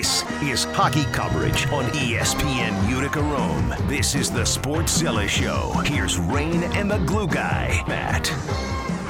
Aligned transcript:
This 0.00 0.22
is 0.40 0.64
hockey 0.64 1.04
coverage 1.12 1.66
on 1.66 1.84
ESPN 1.90 2.88
Utica 2.88 3.20
Rome. 3.20 3.74
This 3.86 4.14
is 4.14 4.30
the 4.30 4.40
Sportszilla 4.40 5.28
Show. 5.28 5.72
Here's 5.84 6.18
Rain 6.18 6.62
and 6.72 6.90
the 6.90 6.96
glue 7.00 7.28
guy, 7.28 7.84
Matt. 7.86 8.32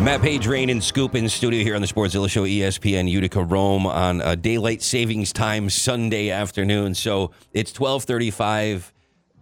Matt 0.00 0.20
Page, 0.20 0.48
Rain, 0.48 0.68
and 0.68 0.82
Scoop 0.82 1.14
in 1.14 1.28
studio 1.28 1.62
here 1.62 1.76
on 1.76 1.80
the 1.80 1.86
Sportszilla 1.86 2.28
Show, 2.28 2.42
ESPN 2.42 3.08
Utica 3.08 3.44
Rome 3.44 3.86
on 3.86 4.20
a 4.20 4.34
daylight 4.34 4.82
savings 4.82 5.32
time 5.32 5.70
Sunday 5.70 6.28
afternoon. 6.28 6.96
So 6.96 7.30
it's 7.52 7.70
twelve 7.70 8.02
thirty-five, 8.02 8.92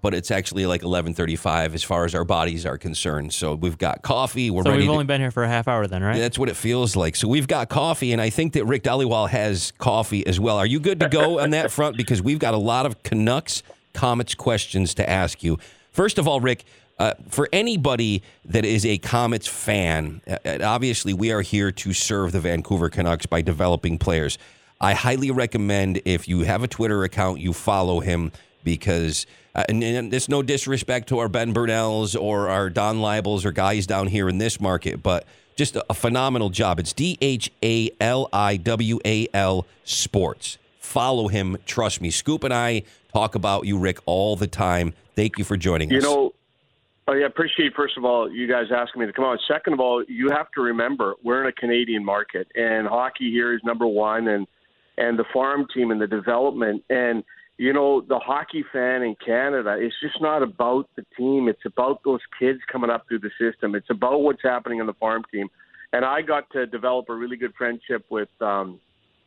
but 0.01 0.15
it's 0.15 0.31
actually 0.31 0.67
like 0.67 0.83
eleven 0.83 1.13
thirty-five 1.15 1.75
as 1.75 1.83
far 1.83 2.05
as 2.05 2.15
our 2.15 2.25
bodies 2.25 2.65
are 2.67 2.79
concerned. 2.79 3.33
So 3.33 3.55
we've 3.55 3.79
got 3.79 4.03
coffee. 4.03 4.51
We're 4.51 4.63
So 4.63 4.71
ready. 4.71 4.83
we've 4.83 4.89
to- 4.89 4.93
only 4.93 5.05
been 5.05 5.21
here 5.21 5.31
for 5.31 5.43
a 5.45 5.49
half 5.49 5.67
hour 5.69 5.87
then, 5.87 6.03
right? 6.03 6.19
That's 6.19 6.39
what 6.39 6.49
it 6.49 6.57
feels 6.57 6.95
like. 6.97 7.17
So 7.17 7.27
we've 7.29 7.49
got 7.49 7.69
coffee, 7.69 8.13
and 8.13 8.21
I 8.21 8.31
think 8.31 8.53
that 8.55 8.65
Rick 8.67 8.85
Dhaliwal 8.85 9.29
has 9.31 9.73
coffee 9.79 10.27
as 10.27 10.39
well. 10.39 10.57
Are 10.59 10.67
you 10.67 10.81
good 10.81 11.01
to 11.01 11.09
go 11.09 11.41
on 11.41 11.51
that 11.51 11.71
front? 11.71 11.97
Because 11.97 12.23
we've 12.23 12.39
got 12.39 12.55
a 12.55 12.59
lot 12.59 12.87
of 12.87 13.03
Canucks 13.03 13.63
Comets 13.95 14.35
questions 14.35 14.95
to 14.95 15.09
ask 15.09 15.43
you. 15.43 15.59
First 15.91 16.19
of 16.19 16.29
all, 16.29 16.41
Rick, 16.41 16.65
uh, 17.01 17.15
for 17.29 17.49
anybody 17.53 18.23
that 18.45 18.65
is 18.65 18.87
a 18.87 18.99
Comets 18.99 19.49
fan, 19.49 20.21
uh, 20.29 20.37
uh, 20.45 20.59
obviously 20.63 21.13
we 21.13 21.33
are 21.33 21.43
here 21.43 21.73
to 21.73 21.93
serve 21.93 22.31
the 22.33 22.41
Vancouver 22.41 22.89
Canucks 22.89 23.27
by 23.27 23.43
developing 23.43 23.99
players. 23.99 24.39
I 24.81 24.95
highly 24.95 25.33
recommend 25.33 26.01
if 26.05 26.29
you 26.29 26.41
have 26.41 26.63
a 26.63 26.69
Twitter 26.69 27.03
account, 27.03 27.41
you 27.41 27.53
follow 27.53 27.99
him 28.01 28.31
because, 28.69 29.25
uh, 29.55 29.65
and, 29.69 29.83
and 29.83 30.13
it's 30.13 30.29
no 30.29 30.43
disrespect 30.43 31.09
to 31.09 31.19
our 31.19 31.29
Ben 31.29 31.55
Burnells 31.55 32.21
or 32.21 32.51
our 32.51 32.69
Don 32.69 32.99
Libels 32.99 33.47
or 33.47 33.53
guys 33.53 33.87
down 33.87 34.09
here 34.09 34.29
in 34.29 34.37
this 34.37 34.61
market, 34.61 35.03
but 35.03 35.25
just 35.57 35.75
a, 35.75 35.85
a 35.89 35.95
phenomenal 35.95 36.51
job. 36.51 36.79
It's 36.79 36.93
D 36.93 37.17
H 37.23 37.51
A 37.63 37.91
L 37.99 38.29
I 38.31 38.59
W 38.59 39.01
A 39.07 39.27
L 39.33 39.67
Sports. 39.85 40.59
Follow 40.79 41.29
him. 41.29 41.57
Trust 41.65 42.03
me. 42.03 42.11
Scoop 42.11 42.45
and 42.45 42.53
I 42.53 42.83
talk 43.13 43.35
about 43.35 43.65
you, 43.65 43.79
Rick, 43.79 44.01
all 44.05 44.37
the 44.37 44.47
time. 44.47 44.93
Thank 45.17 45.39
you 45.39 45.45
for 45.45 45.57
joining 45.57 45.91
You 45.91 45.99
us. 45.99 46.05
You 46.05 46.11
know, 46.11 46.35
I 47.09 47.17
appreciate 47.27 47.73
first 47.75 47.97
of 47.97 48.05
all 48.05 48.31
you 48.31 48.47
guys 48.47 48.67
asking 48.71 49.01
me 49.01 49.07
to 49.07 49.15
come 49.15 49.25
on. 49.25 49.39
Second 49.49 49.73
of 49.73 49.81
all, 49.81 50.05
you 50.09 50.29
have 50.29 50.51
to 50.57 50.61
remember 50.61 51.15
we're 51.25 51.41
in 51.41 51.49
a 51.49 51.53
Canadian 51.53 52.05
market, 52.05 52.49
and 52.55 52.87
hockey 52.87 53.31
here 53.31 53.55
is 53.55 53.63
number 53.65 53.87
one, 53.87 54.29
and 54.29 54.47
and 54.99 55.19
the 55.19 55.25
farm 55.33 55.67
team 55.73 55.91
and 55.91 56.01
the 56.01 56.07
development, 56.07 56.85
and 56.91 57.25
you 57.59 57.73
know 57.73 58.01
the 58.01 58.19
hockey 58.19 58.65
fan 58.73 59.03
in 59.03 59.15
Canada. 59.17 59.77
It's 59.79 59.95
just 60.01 60.21
not 60.23 60.43
about 60.43 60.89
the 60.97 61.05
team; 61.17 61.49
it's 61.49 61.67
about 61.67 62.03
those 62.05 62.21
kids 62.39 62.61
coming 62.71 62.89
up 62.91 63.07
through 63.09 63.21
the 63.21 63.31
system. 63.39 63.75
It's 63.75 63.91
about 63.91 64.23
what's 64.23 64.43
happening 64.43 64.81
on 64.81 64.87
the 64.87 64.95
farm 64.95 65.25
team, 65.31 65.49
and 65.93 66.05
I 66.05 66.23
got 66.23 66.51
to 66.53 66.67
develop 66.67 67.11
a 67.11 67.15
really 67.15 67.37
good 67.37 67.55
friendship 67.57 68.07
with. 68.09 68.31
um 68.41 68.81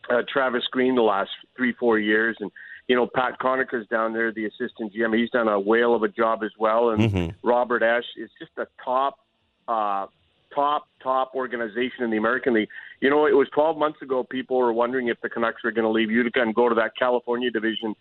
uh, 0.10 0.24
Travis 0.28 0.64
Green 0.72 0.96
the 0.96 1.02
last 1.02 1.30
three, 1.56 1.74
four 1.74 2.00
years. 2.00 2.36
And, 2.40 2.52
you 2.88 2.96
know, 2.96 3.08
Pat 3.14 3.38
Conacher's 3.40 3.88
down 3.88 4.14
there, 4.14 4.32
the 4.34 4.46
assistant 4.46 4.94
GM. 4.94 5.16
He's 5.18 5.30
done 5.30 5.48
a 5.48 5.60
whale 5.60 5.94
of 5.94 6.02
a 6.02 6.08
job 6.08 6.44
as 6.44 6.52
well. 6.58 6.90
And 6.90 7.04
Mhm. 7.04 7.36
Robert 7.44 7.84
Esch 7.84 8.06
is 8.18 8.30
just 8.40 8.52
a 8.58 8.68
top, 8.84 9.20
uh, 9.68 10.08
top, 10.54 10.88
top 11.02 11.36
organization 11.36 12.04
in 12.04 12.10
the 12.10 12.18
American 12.18 12.54
League. 12.56 12.70
You 13.00 13.10
know, 13.12 13.28
it 13.28 13.36
was 13.36 13.48
12 13.50 13.78
months 13.78 14.02
ago, 14.02 14.24
people 14.24 14.58
were 14.58 14.74
wondering 14.74 15.08
if 15.08 15.22
the 15.22 15.30
Canucks 15.30 15.64
were 15.64 15.72
going 15.72 15.86
to 15.86 15.90
leave 15.92 16.10
Utica 16.10 16.42
and 16.42 16.54
go 16.54 16.68
to 16.68 16.76
that 16.76 16.96
California 16.98 17.52
division 17.52 17.96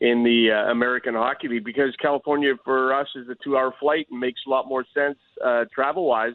in 0.00 0.24
the 0.24 0.50
uh, 0.50 0.70
American 0.70 1.14
Hockey 1.14 1.48
League 1.48 1.64
because 1.64 1.94
California 2.00 2.54
for 2.64 2.92
us 2.92 3.08
is 3.14 3.28
a 3.28 3.36
two 3.42 3.56
hour 3.56 3.72
flight 3.78 4.06
and 4.10 4.20
makes 4.20 4.40
a 4.46 4.50
lot 4.50 4.68
more 4.68 4.84
sense 4.94 5.18
uh, 5.44 5.64
travel 5.74 6.06
wise. 6.06 6.34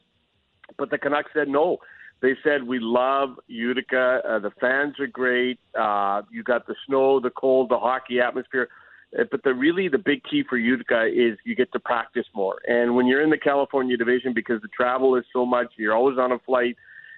But 0.77 0.89
the 0.89 0.97
Canucks 0.97 1.31
said 1.33 1.47
no. 1.47 1.77
They 2.21 2.35
said 2.43 2.63
we 2.63 2.79
love 2.79 3.39
Utica. 3.47 4.21
Uh, 4.27 4.39
the 4.39 4.51
fans 4.59 4.99
are 4.99 5.07
great. 5.07 5.59
Uh, 5.77 6.21
you 6.31 6.43
got 6.43 6.67
the 6.67 6.75
snow, 6.85 7.19
the 7.19 7.29
cold, 7.29 7.69
the 7.69 7.79
hockey 7.79 8.19
atmosphere. 8.19 8.69
Uh, 9.17 9.23
But 9.31 9.43
the 9.43 9.53
really 9.53 9.87
the 9.87 9.97
big 9.97 10.23
key 10.23 10.43
for 10.47 10.57
Utica 10.57 11.05
is 11.05 11.37
you 11.45 11.55
get 11.55 11.71
to 11.71 11.79
practice 11.79 12.25
more. 12.35 12.59
And 12.67 12.95
when 12.95 13.07
you're 13.07 13.23
in 13.23 13.29
the 13.29 13.37
California 13.37 13.97
division, 13.97 14.33
because 14.33 14.61
the 14.61 14.67
travel 14.69 15.15
is 15.15 15.23
so 15.31 15.45
much, 15.45 15.67
you're 15.77 15.95
always 15.95 16.17
on 16.17 16.31
a 16.31 16.39
flight. 16.39 16.75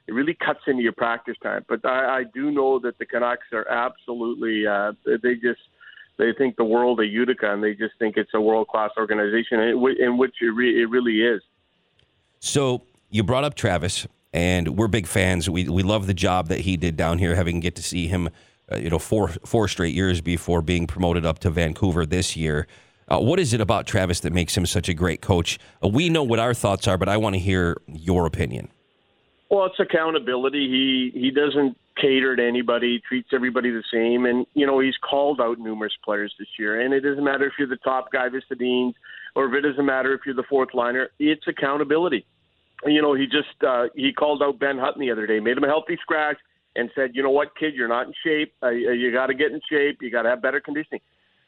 It 0.07 0.13
really 0.13 0.33
cuts 0.35 0.61
into 0.67 0.81
your 0.81 0.93
practice 0.93 1.35
time. 1.43 1.65
But 1.67 1.85
I, 1.85 2.19
I 2.19 2.23
do 2.33 2.51
know 2.51 2.79
that 2.79 2.97
the 2.97 3.05
Canucks 3.05 3.47
are 3.53 3.67
absolutely. 3.67 4.65
Uh, 4.65 4.93
they 5.05 5.35
just 5.35 5.61
they 6.21 6.33
think 6.33 6.55
the 6.55 6.63
world 6.63 6.99
of 6.99 7.07
Utica, 7.07 7.51
and 7.51 7.63
they 7.63 7.73
just 7.73 7.95
think 7.97 8.15
it's 8.15 8.29
a 8.35 8.39
world 8.39 8.67
class 8.67 8.91
organization, 8.95 9.59
in 9.59 10.17
which 10.17 10.35
it, 10.39 10.45
re- 10.45 10.81
it 10.81 10.85
really 10.85 11.21
is. 11.21 11.41
So 12.39 12.83
you 13.09 13.23
brought 13.23 13.43
up 13.43 13.55
Travis, 13.55 14.05
and 14.31 14.77
we're 14.77 14.87
big 14.87 15.07
fans. 15.07 15.49
We 15.49 15.67
we 15.67 15.81
love 15.81 16.05
the 16.05 16.13
job 16.13 16.47
that 16.49 16.59
he 16.59 16.77
did 16.77 16.95
down 16.95 17.17
here, 17.17 17.35
having 17.35 17.59
get 17.59 17.75
to 17.77 17.83
see 17.83 18.07
him, 18.07 18.29
uh, 18.71 18.75
you 18.75 18.91
know, 18.91 18.99
four 18.99 19.29
four 19.45 19.67
straight 19.67 19.95
years 19.95 20.21
before 20.21 20.61
being 20.61 20.85
promoted 20.85 21.25
up 21.25 21.39
to 21.39 21.49
Vancouver 21.49 22.05
this 22.05 22.35
year. 22.35 22.67
Uh, 23.07 23.19
what 23.19 23.39
is 23.39 23.51
it 23.51 23.59
about 23.59 23.87
Travis 23.87 24.19
that 24.19 24.31
makes 24.31 24.55
him 24.55 24.67
such 24.67 24.87
a 24.87 24.93
great 24.93 25.21
coach? 25.21 25.57
Uh, 25.83 25.87
we 25.87 26.07
know 26.07 26.23
what 26.23 26.37
our 26.37 26.53
thoughts 26.53 26.87
are, 26.87 26.99
but 26.99 27.09
I 27.09 27.17
want 27.17 27.33
to 27.33 27.39
hear 27.39 27.81
your 27.87 28.27
opinion. 28.27 28.69
Well, 29.49 29.65
it's 29.65 29.79
accountability. 29.79 30.69
He 30.69 31.19
he 31.19 31.31
doesn't 31.31 31.75
cater 32.01 32.35
to 32.35 32.45
anybody, 32.45 33.01
treats 33.07 33.29
everybody 33.31 33.69
the 33.69 33.83
same, 33.93 34.25
and 34.25 34.45
you 34.53 34.65
know 34.65 34.79
he's 34.79 34.97
called 34.97 35.39
out 35.39 35.59
numerous 35.59 35.93
players 36.03 36.33
this 36.39 36.47
year. 36.57 36.81
And 36.81 36.93
it 36.93 37.01
doesn't 37.01 37.23
matter 37.23 37.45
if 37.45 37.53
you're 37.59 37.67
the 37.67 37.77
top 37.77 38.11
guy, 38.11 38.27
the 38.29 38.41
Sedins, 38.51 38.93
or 39.35 39.45
if 39.45 39.53
it 39.53 39.67
doesn't 39.67 39.85
matter 39.85 40.13
if 40.13 40.21
you're 40.25 40.35
the 40.35 40.43
fourth 40.49 40.73
liner. 40.73 41.09
It's 41.19 41.47
accountability. 41.47 42.25
You 42.85 43.01
know, 43.01 43.13
he 43.13 43.25
just 43.25 43.63
uh, 43.65 43.85
he 43.95 44.11
called 44.11 44.41
out 44.41 44.59
Ben 44.59 44.77
Hutton 44.77 45.01
the 45.01 45.11
other 45.11 45.27
day, 45.27 45.39
made 45.39 45.57
him 45.57 45.63
a 45.63 45.67
healthy 45.67 45.97
scratch, 46.01 46.37
and 46.75 46.89
said, 46.95 47.11
you 47.13 47.21
know 47.21 47.29
what, 47.29 47.55
kid, 47.57 47.75
you're 47.75 47.87
not 47.87 48.07
in 48.07 48.13
shape. 48.23 48.53
Uh, 48.63 48.69
you 48.69 49.11
got 49.11 49.27
to 49.27 49.33
get 49.33 49.51
in 49.51 49.61
shape. 49.69 49.99
You 50.01 50.09
got 50.09 50.23
to 50.23 50.29
have 50.29 50.41
better 50.41 50.59
conditioning. 50.59 51.01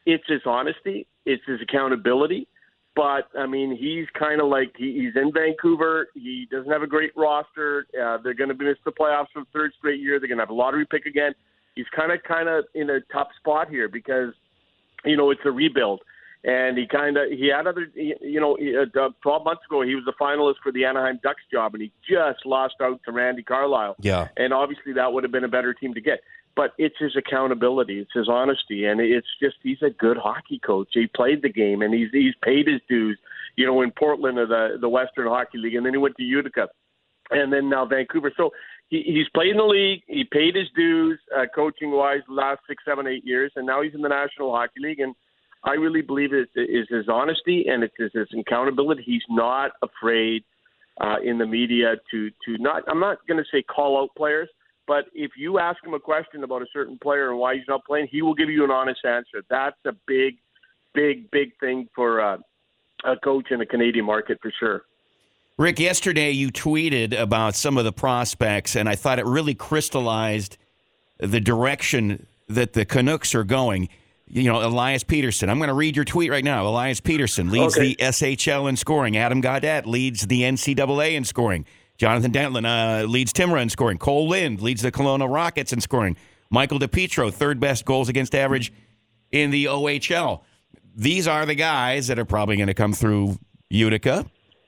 It's 0.06 0.24
his 0.28 0.42
honesty. 0.46 1.06
It's 1.24 1.42
his 1.46 1.60
accountability. 1.62 2.46
But 2.96 3.28
I 3.36 3.46
mean, 3.46 3.76
he's 3.76 4.06
kind 4.16 4.40
of 4.40 4.46
like 4.48 4.74
he, 4.76 4.92
he's 5.00 5.16
in 5.20 5.32
Vancouver. 5.32 6.08
He 6.14 6.46
doesn't 6.50 6.70
have 6.70 6.82
a 6.82 6.86
great 6.86 7.10
roster. 7.16 7.86
Uh, 8.00 8.18
they're 8.22 8.34
going 8.34 8.56
to 8.56 8.64
miss 8.64 8.76
the 8.84 8.92
playoffs 8.92 9.26
for 9.32 9.40
the 9.40 9.46
third 9.52 9.72
straight 9.78 10.00
year. 10.00 10.20
They're 10.20 10.28
going 10.28 10.38
to 10.38 10.42
have 10.42 10.50
a 10.50 10.54
lottery 10.54 10.86
pick 10.86 11.04
again. 11.06 11.34
He's 11.74 11.86
kind 11.94 12.12
of 12.12 12.22
kind 12.22 12.48
of 12.48 12.66
in 12.74 12.88
a 12.90 13.00
tough 13.12 13.28
spot 13.40 13.68
here 13.68 13.88
because 13.88 14.32
you 15.04 15.16
know 15.16 15.30
it's 15.30 15.40
a 15.44 15.50
rebuild, 15.50 16.02
and 16.44 16.78
he 16.78 16.86
kind 16.86 17.16
of 17.16 17.30
he 17.32 17.48
had 17.48 17.66
other 17.66 17.88
you 17.96 18.40
know 18.40 18.54
he- 18.54 18.76
uh, 18.76 18.84
12 19.22 19.44
months 19.44 19.62
ago 19.68 19.82
he 19.82 19.96
was 19.96 20.04
a 20.06 20.12
finalist 20.22 20.56
for 20.62 20.70
the 20.70 20.84
Anaheim 20.84 21.18
Ducks 21.20 21.42
job, 21.52 21.74
and 21.74 21.82
he 21.82 21.90
just 22.08 22.46
lost 22.46 22.74
out 22.80 23.00
to 23.06 23.10
Randy 23.12 23.42
Carlyle 23.42 23.96
Yeah. 23.98 24.28
and 24.36 24.52
obviously 24.54 24.92
that 24.92 25.12
would 25.12 25.24
have 25.24 25.32
been 25.32 25.42
a 25.44 25.48
better 25.48 25.74
team 25.74 25.94
to 25.94 26.00
get. 26.00 26.20
But 26.56 26.72
it's 26.78 26.94
his 26.98 27.16
accountability, 27.16 27.98
it's 27.98 28.12
his 28.14 28.28
honesty, 28.28 28.84
and 28.84 29.00
it's 29.00 29.26
just 29.42 29.56
he's 29.62 29.82
a 29.82 29.90
good 29.90 30.16
hockey 30.16 30.60
coach. 30.64 30.88
He 30.92 31.08
played 31.08 31.42
the 31.42 31.48
game, 31.48 31.82
and 31.82 31.92
he's 31.92 32.08
he's 32.12 32.34
paid 32.42 32.68
his 32.68 32.80
dues. 32.88 33.18
You 33.56 33.66
know, 33.66 33.82
in 33.82 33.90
Portland 33.90 34.38
or 34.38 34.46
the 34.46 34.78
the 34.80 34.88
Western 34.88 35.26
Hockey 35.26 35.58
League, 35.58 35.74
and 35.74 35.84
then 35.84 35.94
he 35.94 35.98
went 35.98 36.16
to 36.16 36.22
Utica, 36.22 36.68
and 37.30 37.52
then 37.52 37.68
now 37.68 37.84
Vancouver. 37.86 38.32
So 38.36 38.50
he, 38.88 39.02
he's 39.04 39.28
played 39.34 39.50
in 39.50 39.56
the 39.56 39.64
league. 39.64 40.02
He 40.06 40.24
paid 40.24 40.54
his 40.54 40.68
dues, 40.76 41.18
uh, 41.36 41.46
coaching 41.54 41.90
wise, 41.90 42.20
the 42.28 42.34
last 42.34 42.60
six, 42.68 42.84
seven, 42.86 43.06
eight 43.06 43.24
years, 43.24 43.52
and 43.56 43.66
now 43.66 43.82
he's 43.82 43.94
in 43.94 44.02
the 44.02 44.08
National 44.08 44.52
Hockey 44.52 44.80
League. 44.80 45.00
And 45.00 45.14
I 45.64 45.72
really 45.72 46.02
believe 46.02 46.32
it 46.32 46.48
is 46.54 46.86
his 46.88 47.08
honesty 47.08 47.66
and 47.68 47.82
it's 47.82 47.94
his, 47.98 48.12
his 48.14 48.28
accountability. 48.38 49.02
He's 49.04 49.22
not 49.28 49.72
afraid 49.82 50.44
uh, 51.00 51.16
in 51.24 51.38
the 51.38 51.46
media 51.46 51.94
to 52.10 52.30
to 52.30 52.58
not. 52.58 52.82
I'm 52.86 53.00
not 53.00 53.26
going 53.26 53.38
to 53.38 53.48
say 53.50 53.62
call 53.62 54.00
out 54.00 54.10
players, 54.16 54.48
but 54.86 55.06
if 55.14 55.32
you 55.36 55.58
ask 55.58 55.82
him 55.84 55.94
a 55.94 56.00
question 56.00 56.44
about 56.44 56.62
a 56.62 56.66
certain 56.72 56.98
player 56.98 57.30
and 57.30 57.38
why 57.38 57.54
he's 57.54 57.64
not 57.68 57.84
playing, 57.84 58.08
he 58.10 58.22
will 58.22 58.34
give 58.34 58.50
you 58.50 58.64
an 58.64 58.70
honest 58.70 59.04
answer. 59.04 59.42
That's 59.48 59.76
a 59.84 59.92
big, 60.06 60.36
big, 60.94 61.30
big 61.30 61.58
thing 61.58 61.88
for 61.94 62.20
uh, 62.20 62.38
a 63.04 63.16
coach 63.16 63.50
in 63.50 63.58
the 63.58 63.66
Canadian 63.66 64.04
market 64.04 64.38
for 64.42 64.52
sure. 64.58 64.82
Rick, 65.56 65.78
yesterday 65.78 66.32
you 66.32 66.50
tweeted 66.50 67.18
about 67.18 67.54
some 67.54 67.78
of 67.78 67.84
the 67.84 67.92
prospects, 67.92 68.74
and 68.74 68.88
I 68.88 68.96
thought 68.96 69.18
it 69.18 69.26
really 69.26 69.54
crystallized 69.54 70.56
the 71.18 71.40
direction 71.40 72.26
that 72.48 72.72
the 72.72 72.84
Canucks 72.84 73.34
are 73.34 73.44
going. 73.44 73.88
You 74.26 74.44
know, 74.50 74.66
Elias 74.66 75.04
Pettersson. 75.04 75.48
I'm 75.48 75.58
going 75.58 75.68
to 75.68 75.74
read 75.74 75.94
your 75.96 76.04
tweet 76.04 76.30
right 76.30 76.42
now. 76.42 76.66
Elias 76.66 77.00
Pettersson 77.00 77.50
leads 77.50 77.76
Okay. 77.76 77.94
the 77.94 77.96
SHL 77.96 78.68
in 78.68 78.76
scoring. 78.76 79.16
Adam 79.16 79.40
Gaudette 79.40 79.86
leads 79.86 80.26
the 80.26 80.42
NCAA 80.42 81.12
in 81.14 81.24
scoring. 81.24 81.66
Jonathan 81.96 82.32
Dahlen 82.32 82.66
uh, 82.66 83.04
leads 83.06 83.32
Timra 83.32 83.62
in 83.62 83.68
scoring. 83.68 83.98
Cole 83.98 84.28
Lind 84.28 84.60
leads 84.60 84.82
the 84.82 84.90
Kelowna 84.90 85.32
Rockets 85.32 85.72
in 85.72 85.80
scoring. 85.80 86.16
Michael 86.50 86.78
DiPietro, 86.78 87.32
third 87.32 87.60
best 87.60 87.84
goals 87.84 88.08
against 88.08 88.34
average 88.34 88.72
in 89.32 89.50
the 89.50 89.66
OHL. 89.66 90.42
These 90.96 91.26
are 91.26 91.46
the 91.46 91.54
guys 91.54 92.06
that 92.08 92.18
are 92.18 92.24
probably 92.24 92.56
going 92.56 92.68
to 92.68 92.74
come 92.74 92.92
through 92.92 93.38
Utica 93.70 94.26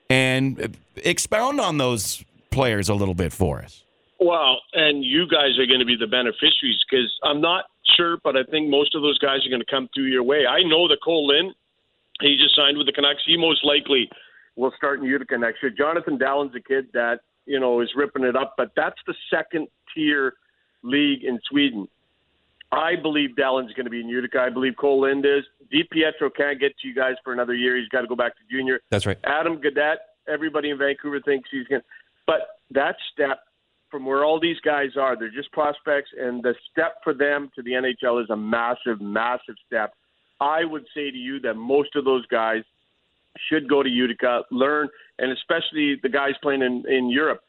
and 0.09 0.77
expound 0.97 1.59
on 1.59 1.77
those 1.77 2.23
players 2.51 2.89
a 2.89 2.93
little 2.93 3.13
bit 3.13 3.31
for 3.31 3.61
us. 3.61 3.83
Well, 4.19 4.59
and 4.73 5.03
you 5.03 5.27
guys 5.27 5.59
are 5.59 5.65
going 5.65 5.79
to 5.79 5.85
be 5.85 5.95
the 5.95 6.07
beneficiaries 6.07 6.83
because 6.89 7.11
I'm 7.23 7.39
not 7.39 7.65
sure, 7.95 8.17
but 8.23 8.35
I 8.35 8.43
think 8.43 8.69
most 8.69 8.95
of 8.95 9.01
those 9.01 9.17
guys 9.19 9.45
are 9.45 9.49
going 9.49 9.61
to 9.61 9.71
come 9.71 9.89
through 9.93 10.05
your 10.05 10.23
way. 10.23 10.45
I 10.45 10.63
know 10.63 10.87
that 10.87 10.97
Cole 11.03 11.27
Lind, 11.27 11.53
he 12.19 12.37
just 12.41 12.55
signed 12.55 12.77
with 12.77 12.87
the 12.87 12.93
Canucks. 12.93 13.21
He 13.25 13.37
most 13.37 13.63
likely 13.63 14.09
will 14.57 14.73
start 14.75 14.99
in 14.99 15.05
Utica 15.05 15.37
next 15.37 15.63
year. 15.63 15.71
Jonathan 15.71 16.17
Dallin's 16.17 16.53
a 16.55 16.59
kid 16.59 16.87
that 16.93 17.19
you 17.45 17.59
know 17.59 17.79
is 17.79 17.89
ripping 17.95 18.23
it 18.23 18.35
up, 18.35 18.55
but 18.57 18.71
that's 18.75 18.99
the 19.05 19.13
second 19.33 19.67
tier 19.95 20.33
league 20.83 21.23
in 21.23 21.39
Sweden. 21.49 21.87
I 22.71 22.95
believe 23.01 23.35
Dellin's 23.37 23.71
going 23.73 23.85
to 23.85 23.89
be 23.89 24.01
in 24.01 24.09
Utica. 24.09 24.39
I 24.39 24.49
believe 24.49 24.73
Cole 24.77 25.01
Lind 25.01 25.25
is. 25.25 25.43
DiPietro 25.73 26.29
can't 26.35 26.59
get 26.59 26.77
to 26.79 26.87
you 26.87 26.93
guys 26.93 27.15
for 27.23 27.31
another 27.31 27.53
year. 27.53 27.77
He's 27.77 27.87
got 27.87 28.01
to 28.01 28.07
go 28.07 28.15
back 28.15 28.33
to 28.35 28.41
junior. 28.51 28.81
That's 28.89 29.05
right. 29.05 29.17
Adam 29.23 29.61
Gaudette, 29.61 29.97
everybody 30.27 30.71
in 30.71 30.77
Vancouver 30.77 31.21
thinks 31.21 31.47
he's 31.49 31.65
going 31.67 31.81
to. 31.81 31.87
But 32.25 32.41
that 32.71 32.95
step 33.13 33.39
from 33.89 34.05
where 34.05 34.25
all 34.25 34.37
these 34.37 34.59
guys 34.65 34.89
are, 34.99 35.17
they're 35.17 35.31
just 35.31 35.49
prospects, 35.53 36.09
and 36.19 36.43
the 36.43 36.55
step 36.69 36.95
for 37.05 37.13
them 37.13 37.49
to 37.55 37.61
the 37.61 37.71
NHL 37.71 38.21
is 38.21 38.29
a 38.29 38.35
massive, 38.35 38.99
massive 38.99 39.55
step. 39.65 39.93
I 40.41 40.65
would 40.65 40.85
say 40.93 41.09
to 41.09 41.17
you 41.17 41.39
that 41.41 41.53
most 41.53 41.95
of 41.95 42.03
those 42.03 42.25
guys 42.27 42.63
should 43.49 43.69
go 43.69 43.83
to 43.83 43.89
Utica, 43.89 44.43
learn, 44.51 44.87
and 45.19 45.31
especially 45.31 45.97
the 46.01 46.09
guys 46.09 46.33
playing 46.41 46.61
in, 46.61 46.83
in 46.87 47.09
Europe. 47.09 47.41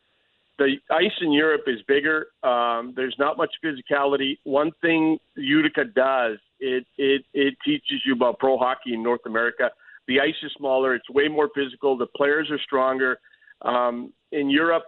The 0.59 0.75
ice 0.91 1.13
in 1.21 1.33
Europe 1.33 1.63
is 1.67 1.81
bigger. 1.87 2.27
Um, 2.43 2.93
there's 2.97 3.15
not 3.19 3.37
much 3.37 3.51
physicality. 3.65 4.39
One 4.43 4.73
thing 4.81 5.19
Utica 5.37 5.85
does, 5.85 6.39
it, 6.59 6.85
it, 6.97 7.23
it 7.33 7.55
teaches 7.65 8.03
you 8.05 8.15
about 8.15 8.41
pro 8.41 8.59
hockey 8.59 8.95
in 8.95 9.03
North 9.03 9.21
America. 9.25 9.71
The 10.09 10.21
ice 10.21 10.35
is 10.43 10.51
smaller. 10.57 10.95
It's 10.95 11.09
way 11.11 11.29
more 11.29 11.49
physical. 11.55 11.97
The 11.97 12.07
players 12.17 12.51
are 12.51 12.59
stronger. 12.59 13.19
Um, 13.63 14.13
in 14.33 14.51
Europe, 14.51 14.85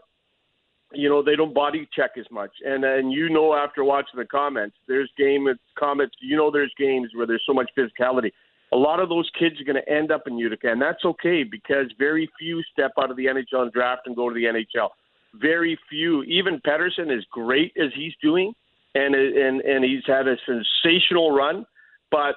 you 0.92 1.08
know 1.08 1.22
they 1.22 1.36
don't 1.36 1.54
body 1.54 1.88
check 1.94 2.12
as 2.18 2.26
much 2.30 2.50
and 2.64 2.84
and 2.84 3.12
you 3.12 3.28
know 3.28 3.54
after 3.54 3.84
watching 3.84 4.18
the 4.18 4.24
Comets 4.24 4.74
there's 4.88 5.10
game 5.16 5.46
comments 5.78 6.14
you 6.20 6.36
know 6.36 6.50
there's 6.50 6.72
games 6.78 7.10
where 7.14 7.26
there's 7.26 7.42
so 7.46 7.54
much 7.54 7.70
physicality 7.78 8.32
a 8.72 8.76
lot 8.76 9.00
of 9.00 9.08
those 9.08 9.28
kids 9.38 9.60
are 9.60 9.64
going 9.64 9.82
to 9.82 9.92
end 9.92 10.12
up 10.12 10.22
in 10.26 10.38
Utica, 10.38 10.70
and 10.70 10.80
that's 10.80 11.04
okay 11.04 11.42
because 11.42 11.86
very 11.98 12.30
few 12.38 12.62
step 12.72 12.92
out 12.98 13.10
of 13.10 13.16
the 13.16 13.26
NHL 13.26 13.72
draft 13.72 14.02
and 14.06 14.14
go 14.14 14.28
to 14.28 14.34
the 14.34 14.44
NHL. 14.44 14.88
Very 15.34 15.78
few. 15.88 16.22
Even 16.24 16.60
Pettersson, 16.66 17.16
as 17.16 17.24
great 17.30 17.72
as 17.76 17.90
he's 17.94 18.12
doing, 18.22 18.52
and 18.94 19.14
and 19.14 19.60
and 19.60 19.84
he's 19.84 20.02
had 20.06 20.26
a 20.26 20.36
sensational 20.46 21.32
run, 21.32 21.64
but 22.10 22.36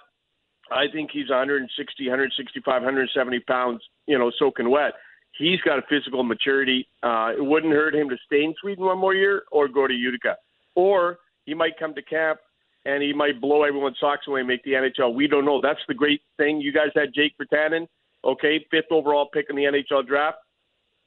I 0.72 0.86
think 0.92 1.10
he's 1.12 1.30
160, 1.30 2.08
165, 2.08 2.66
170 2.66 3.40
pounds, 3.42 3.82
you 4.08 4.18
know, 4.18 4.32
soaking 4.38 4.70
wet. 4.70 4.94
He's 5.38 5.60
got 5.62 5.80
a 5.80 5.82
physical 5.90 6.24
maturity. 6.24 6.88
Uh, 7.02 7.32
it 7.36 7.44
wouldn't 7.44 7.74
hurt 7.74 7.96
him 7.96 8.10
to 8.10 8.18
stay 8.26 8.44
in 8.44 8.54
Sweden 8.62 8.86
one 8.86 9.00
more 9.00 9.16
year 9.16 9.44
or 9.52 9.68
go 9.68 9.88
to 9.88 9.94
Utica, 9.94 10.38
or 10.76 11.18
he 11.46 11.54
might 11.54 11.78
come 11.80 11.96
to 11.96 12.02
camp 12.04 12.40
and 12.86 13.02
he 13.02 13.14
might 13.14 13.40
blow 13.40 13.64
everyone's 13.64 13.98
socks 14.00 14.28
away 14.28 14.42
and 14.42 14.48
make 14.48 14.64
the 14.64 14.72
NHL. 14.72 15.14
We 15.14 15.28
don't 15.28 15.46
know. 15.46 15.62
That's 15.62 15.80
the 15.88 15.94
great 15.94 16.22
thing. 16.38 16.60
You 16.62 16.74
guys 16.74 16.90
had 16.96 17.14
Jake 17.14 17.34
Virtanen, 17.42 17.88
okay, 18.26 18.66
fifth 18.70 18.92
overall 18.92 19.30
pick 19.34 19.46
in 19.50 19.56
the 19.56 19.64
NHL 19.64 20.06
draft. 20.06 20.38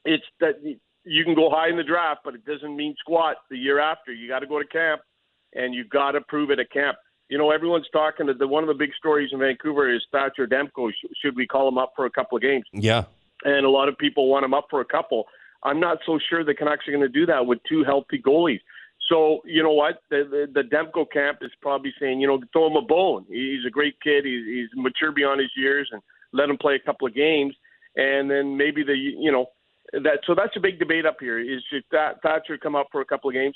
It's 0.05 0.23
that 0.39 0.55
you 1.03 1.23
can 1.23 1.35
go 1.35 1.49
high 1.49 1.69
in 1.69 1.77
the 1.77 1.83
draft, 1.83 2.21
but 2.23 2.35
it 2.35 2.45
doesn't 2.45 2.75
mean 2.75 2.95
squat 2.99 3.37
the 3.49 3.57
year 3.57 3.79
after. 3.79 4.13
You 4.13 4.27
got 4.27 4.39
to 4.39 4.47
go 4.47 4.59
to 4.59 4.67
camp, 4.67 5.01
and 5.53 5.73
you've 5.73 5.89
got 5.89 6.11
to 6.11 6.21
prove 6.21 6.49
it 6.49 6.59
at 6.59 6.71
camp. 6.71 6.97
You 7.29 7.37
know, 7.37 7.51
everyone's 7.51 7.87
talking. 7.91 8.27
That 8.27 8.39
the 8.39 8.47
one 8.47 8.63
of 8.63 8.67
the 8.67 8.73
big 8.73 8.91
stories 8.97 9.29
in 9.33 9.39
Vancouver 9.39 9.93
is 9.93 10.01
Thatcher 10.11 10.47
Demko. 10.47 10.91
Should 11.21 11.35
we 11.35 11.45
call 11.45 11.67
him 11.67 11.77
up 11.77 11.93
for 11.95 12.05
a 12.05 12.09
couple 12.09 12.37
of 12.37 12.41
games? 12.41 12.65
Yeah, 12.71 13.03
and 13.43 13.65
a 13.65 13.69
lot 13.69 13.89
of 13.89 13.97
people 13.97 14.29
want 14.29 14.45
him 14.45 14.53
up 14.53 14.67
for 14.69 14.81
a 14.81 14.85
couple. 14.85 15.25
I'm 15.63 15.79
not 15.79 15.97
so 16.05 16.19
sure 16.29 16.43
the 16.43 16.53
Canucks 16.53 16.87
are 16.87 16.91
going 16.91 17.01
to 17.01 17.09
do 17.09 17.25
that 17.25 17.45
with 17.45 17.59
two 17.67 17.83
healthy 17.83 18.21
goalies. 18.21 18.59
So 19.09 19.39
you 19.45 19.63
know 19.63 19.71
what? 19.71 20.01
The, 20.09 20.47
the 20.53 20.61
the 20.61 20.67
Demko 20.67 21.05
camp 21.11 21.39
is 21.41 21.51
probably 21.61 21.93
saying, 21.99 22.19
you 22.19 22.27
know, 22.27 22.41
throw 22.51 22.67
him 22.67 22.75
a 22.75 22.81
bone. 22.81 23.25
He's 23.29 23.65
a 23.65 23.69
great 23.69 23.95
kid. 24.01 24.25
He's, 24.25 24.45
he's 24.45 24.69
mature 24.75 25.11
beyond 25.11 25.39
his 25.39 25.51
years, 25.55 25.89
and 25.91 26.01
let 26.33 26.49
him 26.49 26.57
play 26.57 26.75
a 26.75 26.85
couple 26.85 27.07
of 27.07 27.15
games, 27.15 27.55
and 27.95 28.29
then 28.29 28.57
maybe 28.57 28.83
the 28.83 28.95
you 28.95 29.31
know 29.31 29.47
that. 29.93 30.19
So 30.25 30.35
that's 30.35 30.55
a 30.57 30.59
big 30.59 30.79
debate 30.79 31.05
up 31.05 31.17
here. 31.19 31.39
Is 31.39 31.63
should 31.71 31.83
that 31.91 32.21
Thatcher 32.21 32.57
come 32.57 32.75
up 32.75 32.87
for 32.91 33.01
a 33.01 33.05
couple 33.05 33.29
of 33.29 33.33
games? 33.33 33.55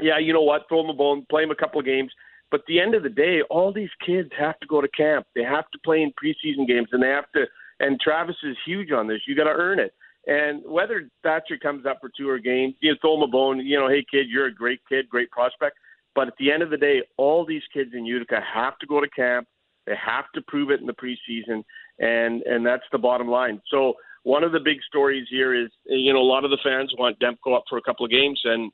Yeah, 0.00 0.18
you 0.18 0.32
know 0.32 0.42
what? 0.42 0.62
Throw 0.68 0.80
him 0.80 0.90
a 0.90 0.94
bone, 0.94 1.26
play 1.28 1.42
him 1.42 1.50
a 1.50 1.56
couple 1.56 1.78
of 1.78 1.86
games. 1.86 2.10
But 2.50 2.60
at 2.60 2.66
the 2.66 2.80
end 2.80 2.94
of 2.94 3.02
the 3.02 3.08
day, 3.08 3.40
all 3.50 3.72
these 3.72 3.90
kids 4.04 4.30
have 4.38 4.58
to 4.60 4.66
go 4.66 4.80
to 4.80 4.88
camp. 4.88 5.26
They 5.34 5.42
have 5.42 5.70
to 5.70 5.78
play 5.84 6.02
in 6.02 6.12
preseason 6.12 6.66
games, 6.66 6.88
and 6.92 7.02
they 7.02 7.08
have 7.08 7.30
to. 7.34 7.44
And 7.80 7.98
Travis 8.00 8.36
is 8.44 8.56
huge 8.64 8.92
on 8.92 9.08
this. 9.08 9.20
You 9.26 9.34
got 9.34 9.44
to 9.44 9.50
earn 9.50 9.80
it. 9.80 9.92
And 10.26 10.62
whether 10.64 11.08
Thatcher 11.22 11.58
comes 11.58 11.84
up 11.84 11.98
for 12.00 12.10
two 12.16 12.28
or 12.28 12.38
games, 12.38 12.74
you 12.80 12.92
know, 12.92 12.96
throw 13.00 13.16
him 13.16 13.22
a 13.22 13.28
bone. 13.28 13.58
You 13.60 13.78
know, 13.78 13.88
hey 13.88 14.04
kid, 14.10 14.26
you're 14.28 14.46
a 14.46 14.54
great 14.54 14.80
kid, 14.88 15.08
great 15.08 15.30
prospect. 15.30 15.76
But 16.14 16.28
at 16.28 16.34
the 16.38 16.52
end 16.52 16.62
of 16.62 16.70
the 16.70 16.76
day, 16.76 17.02
all 17.16 17.44
these 17.44 17.62
kids 17.72 17.90
in 17.94 18.04
Utica 18.04 18.40
have 18.54 18.78
to 18.78 18.86
go 18.86 19.00
to 19.00 19.08
camp. 19.08 19.48
They 19.86 19.94
have 19.96 20.26
to 20.34 20.42
prove 20.42 20.70
it 20.70 20.80
in 20.80 20.86
the 20.86 20.94
preseason, 20.94 21.64
and 21.98 22.42
and 22.42 22.64
that's 22.64 22.84
the 22.92 22.98
bottom 22.98 23.28
line. 23.28 23.60
So 23.68 23.94
one 24.22 24.44
of 24.44 24.52
the 24.52 24.60
big 24.60 24.78
stories 24.86 25.26
here 25.28 25.54
is, 25.54 25.70
you 25.86 26.12
know, 26.12 26.20
a 26.20 26.22
lot 26.22 26.44
of 26.44 26.50
the 26.50 26.58
fans 26.62 26.94
want 26.96 27.18
Demko 27.18 27.56
up 27.56 27.64
for 27.68 27.78
a 27.78 27.82
couple 27.82 28.04
of 28.04 28.12
games, 28.12 28.40
and 28.44 28.70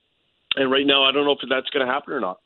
and 0.56 0.70
right 0.70 0.86
now 0.86 1.04
I 1.04 1.12
don't 1.12 1.24
know 1.24 1.32
if 1.32 1.38
that's 1.48 1.70
going 1.70 1.86
to 1.86 1.92
happen 1.92 2.12
or 2.12 2.20
not. 2.20 2.38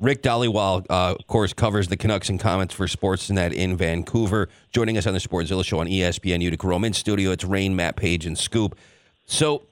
Rick 0.00 0.22
Dhaliwal, 0.22 0.86
uh, 0.88 1.16
of 1.18 1.26
course, 1.26 1.52
covers 1.52 1.88
the 1.88 1.96
Canucks 1.96 2.28
and 2.28 2.38
Comets 2.38 2.72
for 2.72 2.86
Sportsnet 2.86 3.52
in 3.52 3.76
Vancouver. 3.76 4.48
Joining 4.70 4.96
us 4.96 5.08
on 5.08 5.12
the 5.12 5.18
Sportszilla 5.18 5.64
Show 5.64 5.80
on 5.80 5.88
ESPN 5.88 6.40
Utica 6.40 6.68
Rome 6.68 6.84
in 6.84 6.92
studio, 6.92 7.32
it's 7.32 7.42
Rain, 7.42 7.74
Matt 7.74 7.96
Page, 7.96 8.24
and 8.24 8.38
Scoop. 8.38 8.78
So 9.26 9.64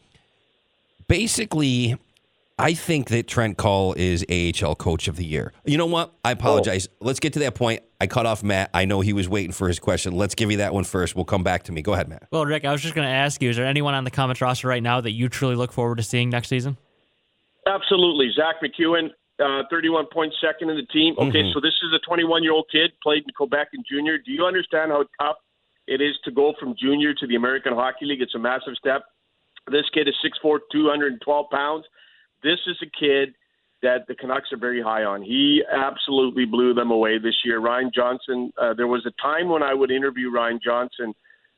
basically, 1.06 1.96
I 2.58 2.74
think 2.74 3.08
that 3.10 3.28
Trent 3.28 3.56
Cull 3.56 3.94
is 3.96 4.26
AHL 4.28 4.74
Coach 4.74 5.06
of 5.06 5.14
the 5.14 5.24
Year. 5.24 5.52
You 5.64 5.78
know 5.78 5.86
what? 5.86 6.12
I 6.24 6.32
apologize. 6.32 6.88
Oh. 6.90 7.06
Let's 7.06 7.20
get 7.20 7.34
to 7.34 7.38
that 7.40 7.54
point. 7.54 7.84
I 8.00 8.08
cut 8.08 8.26
off 8.26 8.42
Matt. 8.42 8.70
I 8.74 8.84
know 8.84 9.02
he 9.02 9.12
was 9.12 9.28
waiting 9.28 9.52
for 9.52 9.68
his 9.68 9.78
question. 9.78 10.12
Let's 10.16 10.34
give 10.34 10.50
you 10.50 10.56
that 10.56 10.74
one 10.74 10.82
first. 10.82 11.14
We'll 11.14 11.24
come 11.24 11.44
back 11.44 11.62
to 11.64 11.72
me. 11.72 11.82
Go 11.82 11.92
ahead, 11.92 12.08
Matt. 12.08 12.26
Well, 12.32 12.46
Rick, 12.46 12.64
I 12.64 12.72
was 12.72 12.82
just 12.82 12.96
going 12.96 13.06
to 13.06 13.14
ask 13.14 13.40
you: 13.40 13.50
Is 13.50 13.56
there 13.56 13.64
anyone 13.66 13.94
on 13.94 14.02
the 14.02 14.10
Comets 14.10 14.40
roster 14.40 14.66
right 14.66 14.82
now 14.82 15.00
that 15.00 15.12
you 15.12 15.28
truly 15.28 15.54
look 15.54 15.70
forward 15.70 15.98
to 15.98 16.02
seeing 16.02 16.30
next 16.30 16.48
season? 16.48 16.78
Absolutely, 17.64 18.32
Zack 18.34 18.56
MacEwen 18.60 19.10
uh, 19.42 19.62
31 19.70 20.06
points 20.12 20.36
second 20.40 20.70
in 20.70 20.76
the 20.76 20.86
team. 20.86 21.14
Okay, 21.18 21.42
mm-hmm. 21.42 21.52
so 21.52 21.60
this 21.60 21.74
is 21.82 21.92
a 21.94 21.98
21 22.06 22.42
year 22.42 22.52
old 22.52 22.66
kid, 22.70 22.92
played 23.02 23.24
in 23.24 23.34
Quebec 23.36 23.68
and 23.72 23.84
junior. 23.88 24.18
Do 24.18 24.32
you 24.32 24.44
understand 24.44 24.92
how 24.92 25.04
tough 25.20 25.36
it 25.86 26.00
is 26.00 26.14
to 26.24 26.30
go 26.30 26.54
from 26.58 26.74
junior 26.78 27.14
to 27.14 27.26
the 27.26 27.36
American 27.36 27.74
Hockey 27.74 28.06
League? 28.06 28.22
It's 28.22 28.34
a 28.34 28.38
massive 28.38 28.74
step. 28.78 29.04
This 29.70 29.84
kid 29.92 30.08
is 30.08 30.14
6'4, 30.24 30.58
212 30.72 31.46
pounds. 31.50 31.84
This 32.42 32.58
is 32.66 32.76
a 32.82 32.90
kid 32.98 33.34
that 33.82 34.06
the 34.08 34.14
Canucks 34.14 34.52
are 34.52 34.58
very 34.58 34.80
high 34.80 35.04
on. 35.04 35.22
He 35.22 35.62
absolutely 35.70 36.44
blew 36.44 36.72
them 36.72 36.90
away 36.90 37.18
this 37.18 37.34
year. 37.44 37.58
Ryan 37.58 37.90
Johnson, 37.94 38.52
uh, 38.60 38.74
there 38.74 38.86
was 38.86 39.04
a 39.06 39.22
time 39.22 39.48
when 39.48 39.62
I 39.62 39.74
would 39.74 39.90
interview 39.90 40.30
Ryan 40.30 40.60
Johnson 40.64 41.14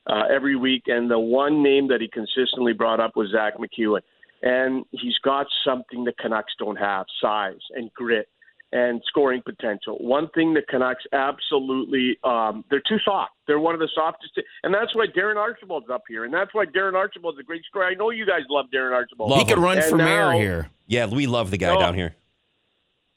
uh, 0.07 0.23
every 0.31 0.57
week, 0.57 0.85
and 0.87 1.11
the 1.11 1.19
one 1.19 1.63
name 1.63 1.89
that 1.89 2.01
he 2.01 2.09
consistently 2.09 2.73
brought 2.73 2.99
up 2.99 3.15
was 3.15 3.31
Zack 3.31 3.55
MacEwen 3.59 4.01
and 4.43 4.85
he's 4.91 5.19
got 5.25 5.47
something 5.65 6.05
the 6.05 6.13
Canucks 6.19 6.53
don't 6.59 6.77
have 6.77 7.07
size 7.21 7.61
and 7.75 7.93
grit 7.95 8.29
and 8.73 9.01
scoring 9.07 9.43
potential. 9.45 9.97
One 9.99 10.29
thing 10.35 10.55
the 10.55 10.63
Canucks 10.69 11.05
absolutely 11.13 12.19
um, 12.23 12.65
they're 12.71 12.83
too 12.87 12.99
soft. 13.05 13.33
They're 13.47 13.59
one 13.59 13.75
of 13.75 13.81
the 13.81 13.89
softest, 13.95 14.39
and 14.63 14.75
that's 14.75 14.95
why 14.95 15.07
Darren 15.07 15.37
Archibald's 15.37 15.89
up 15.91 16.03
here, 16.09 16.25
and 16.25 16.35
that's 16.35 16.53
why 16.53 16.67
Darren 16.67 16.95
Archibald's 16.95 17.39
a 17.39 17.43
great 17.43 17.65
story. 17.65 17.87
I 17.87 17.95
know 17.95 18.11
you 18.11 18.27
guys 18.27 18.43
love 18.51 18.67
Darren 18.75 18.93
Archibald. 18.93 19.31
Love 19.31 19.41
he 19.41 19.47
could 19.47 19.59
run 19.59 19.79
and 19.79 19.87
for 19.87 19.97
now, 19.97 20.33
mayor 20.33 20.41
here. 20.41 20.71
Yeah, 20.87 21.07
we 21.07 21.27
love 21.27 21.51
the 21.51 21.59
guy 21.59 21.75
no, 21.75 21.81
down 21.81 21.95
here. 21.95 22.15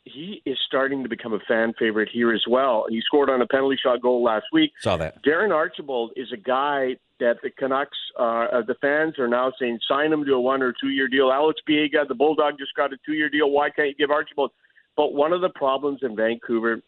He 0.04 0.42
is 0.46 0.58
starting 0.66 1.04
to 1.04 1.10
become 1.10 1.34
a 1.34 1.40
fan 1.48 1.74
favorite 1.78 2.10
here 2.12 2.34
as 2.34 2.44
well. 2.50 2.86
He 2.90 3.02
scored 3.02 3.30
on 3.30 3.42
a 3.42 3.48
penalty 3.48 3.78
shot 3.82 4.02
goal 4.02 4.24
last 4.24 4.46
week. 4.52 4.72
Saw 4.80 4.98
that. 4.98 5.24
Darren 5.24 5.54
Archibald 5.54 6.12
is 6.16 6.32
a 6.34 6.38
guy 6.38 6.96
that 7.20 7.38
the 7.44 7.52
Canucks, 7.52 7.98
uh, 8.20 8.48
uh, 8.52 8.62
the 8.66 8.74
fans 8.82 9.20
are 9.20 9.28
now 9.28 9.54
saying 9.60 9.80
sign 9.88 10.12
him 10.12 10.26
to 10.26 10.34
a 10.34 10.42
one 10.42 10.64
or 10.64 10.74
two 10.74 10.90
year 10.90 11.08
deal. 11.08 11.32
Alex 11.32 11.62
Biega, 11.70 12.08
the 12.08 12.16
Bulldog, 12.16 12.58
just 12.58 12.74
got 12.76 12.92
a 12.92 12.98
two 13.06 13.14
year 13.14 13.30
deal. 13.30 13.52
Why 13.52 13.70
can't 13.70 13.90
you 13.90 13.96
give 13.96 14.10
Archibald? 14.10 14.52
But 14.98 15.14
one 15.14 15.34
of 15.34 15.42
the 15.42 15.50
problems 15.50 16.00
in 16.02 16.16
Vancouver 16.16 16.82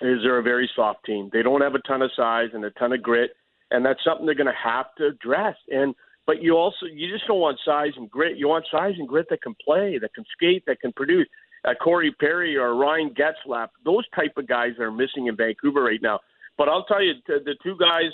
is 0.00 0.18
they're 0.22 0.38
a 0.38 0.42
very 0.42 0.70
soft 0.74 1.04
team. 1.04 1.30
They 1.32 1.42
don't 1.42 1.60
have 1.60 1.74
a 1.74 1.80
ton 1.80 2.02
of 2.02 2.10
size 2.16 2.50
and 2.52 2.64
a 2.64 2.70
ton 2.70 2.92
of 2.92 3.02
grit, 3.02 3.32
and 3.72 3.84
that's 3.84 4.02
something 4.04 4.26
they're 4.26 4.34
going 4.36 4.46
to 4.46 4.52
have 4.52 4.86
to 4.98 5.08
address. 5.08 5.56
And 5.68 5.94
but 6.24 6.40
you 6.40 6.56
also 6.56 6.86
you 6.86 7.12
just 7.12 7.26
don't 7.26 7.40
want 7.40 7.58
size 7.64 7.92
and 7.96 8.08
grit. 8.08 8.36
You 8.36 8.48
want 8.48 8.66
size 8.70 8.94
and 8.96 9.08
grit 9.08 9.26
that 9.30 9.42
can 9.42 9.56
play, 9.64 9.98
that 9.98 10.14
can 10.14 10.24
skate, 10.32 10.64
that 10.66 10.80
can 10.80 10.92
produce. 10.92 11.26
Uh, 11.64 11.74
Corey 11.82 12.12
Perry 12.20 12.56
or 12.56 12.74
Ryan 12.74 13.14
Getzlaf, 13.14 13.68
those 13.84 14.04
type 14.14 14.32
of 14.36 14.46
guys 14.46 14.72
are 14.78 14.90
missing 14.90 15.28
in 15.28 15.36
Vancouver 15.36 15.82
right 15.82 16.02
now. 16.02 16.20
But 16.58 16.68
I'll 16.68 16.84
tell 16.84 17.02
you, 17.02 17.14
the 17.26 17.56
two 17.62 17.76
guys 17.78 18.10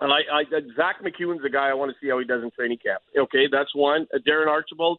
and 0.00 0.12
I, 0.12 0.20
I 0.32 0.44
Zack 0.76 1.02
MacEwen's 1.02 1.42
the 1.42 1.50
guy 1.50 1.68
I 1.68 1.74
want 1.74 1.90
to 1.90 1.96
see 2.00 2.08
how 2.08 2.18
he 2.18 2.24
does 2.24 2.42
in 2.42 2.50
training 2.52 2.78
camp. 2.78 3.02
Okay, 3.16 3.46
that's 3.50 3.74
one. 3.74 4.06
Uh, 4.14 4.18
Darren 4.26 4.46
Archibald, 4.46 4.98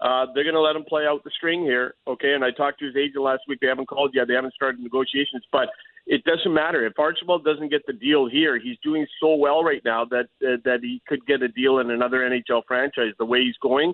uh, 0.00 0.26
they're 0.34 0.44
going 0.44 0.54
to 0.54 0.60
let 0.60 0.74
him 0.74 0.84
play 0.84 1.06
out 1.06 1.22
the 1.24 1.30
string 1.36 1.62
here. 1.62 1.94
Okay, 2.08 2.34
and 2.34 2.44
I 2.44 2.50
talked 2.50 2.80
to 2.80 2.86
his 2.86 2.96
agent 2.96 3.22
last 3.22 3.42
week. 3.48 3.60
They 3.60 3.68
haven't 3.68 3.86
called 3.86 4.12
yet. 4.14 4.26
They 4.26 4.34
haven't 4.34 4.54
started 4.54 4.80
negotiations, 4.80 5.44
but 5.52 5.68
it 6.06 6.24
doesn't 6.24 6.52
matter 6.52 6.84
if 6.84 6.98
Archibald 6.98 7.44
doesn't 7.44 7.70
get 7.70 7.86
the 7.86 7.92
deal 7.92 8.28
here. 8.28 8.58
He's 8.58 8.78
doing 8.82 9.06
so 9.20 9.36
well 9.36 9.62
right 9.62 9.82
now 9.84 10.04
that 10.06 10.26
uh, 10.42 10.56
that 10.64 10.80
he 10.82 11.00
could 11.06 11.24
get 11.26 11.42
a 11.42 11.48
deal 11.48 11.78
in 11.78 11.90
another 11.90 12.18
NHL 12.18 12.62
franchise. 12.66 13.12
The 13.18 13.24
way 13.24 13.42
he's 13.42 13.58
going, 13.62 13.92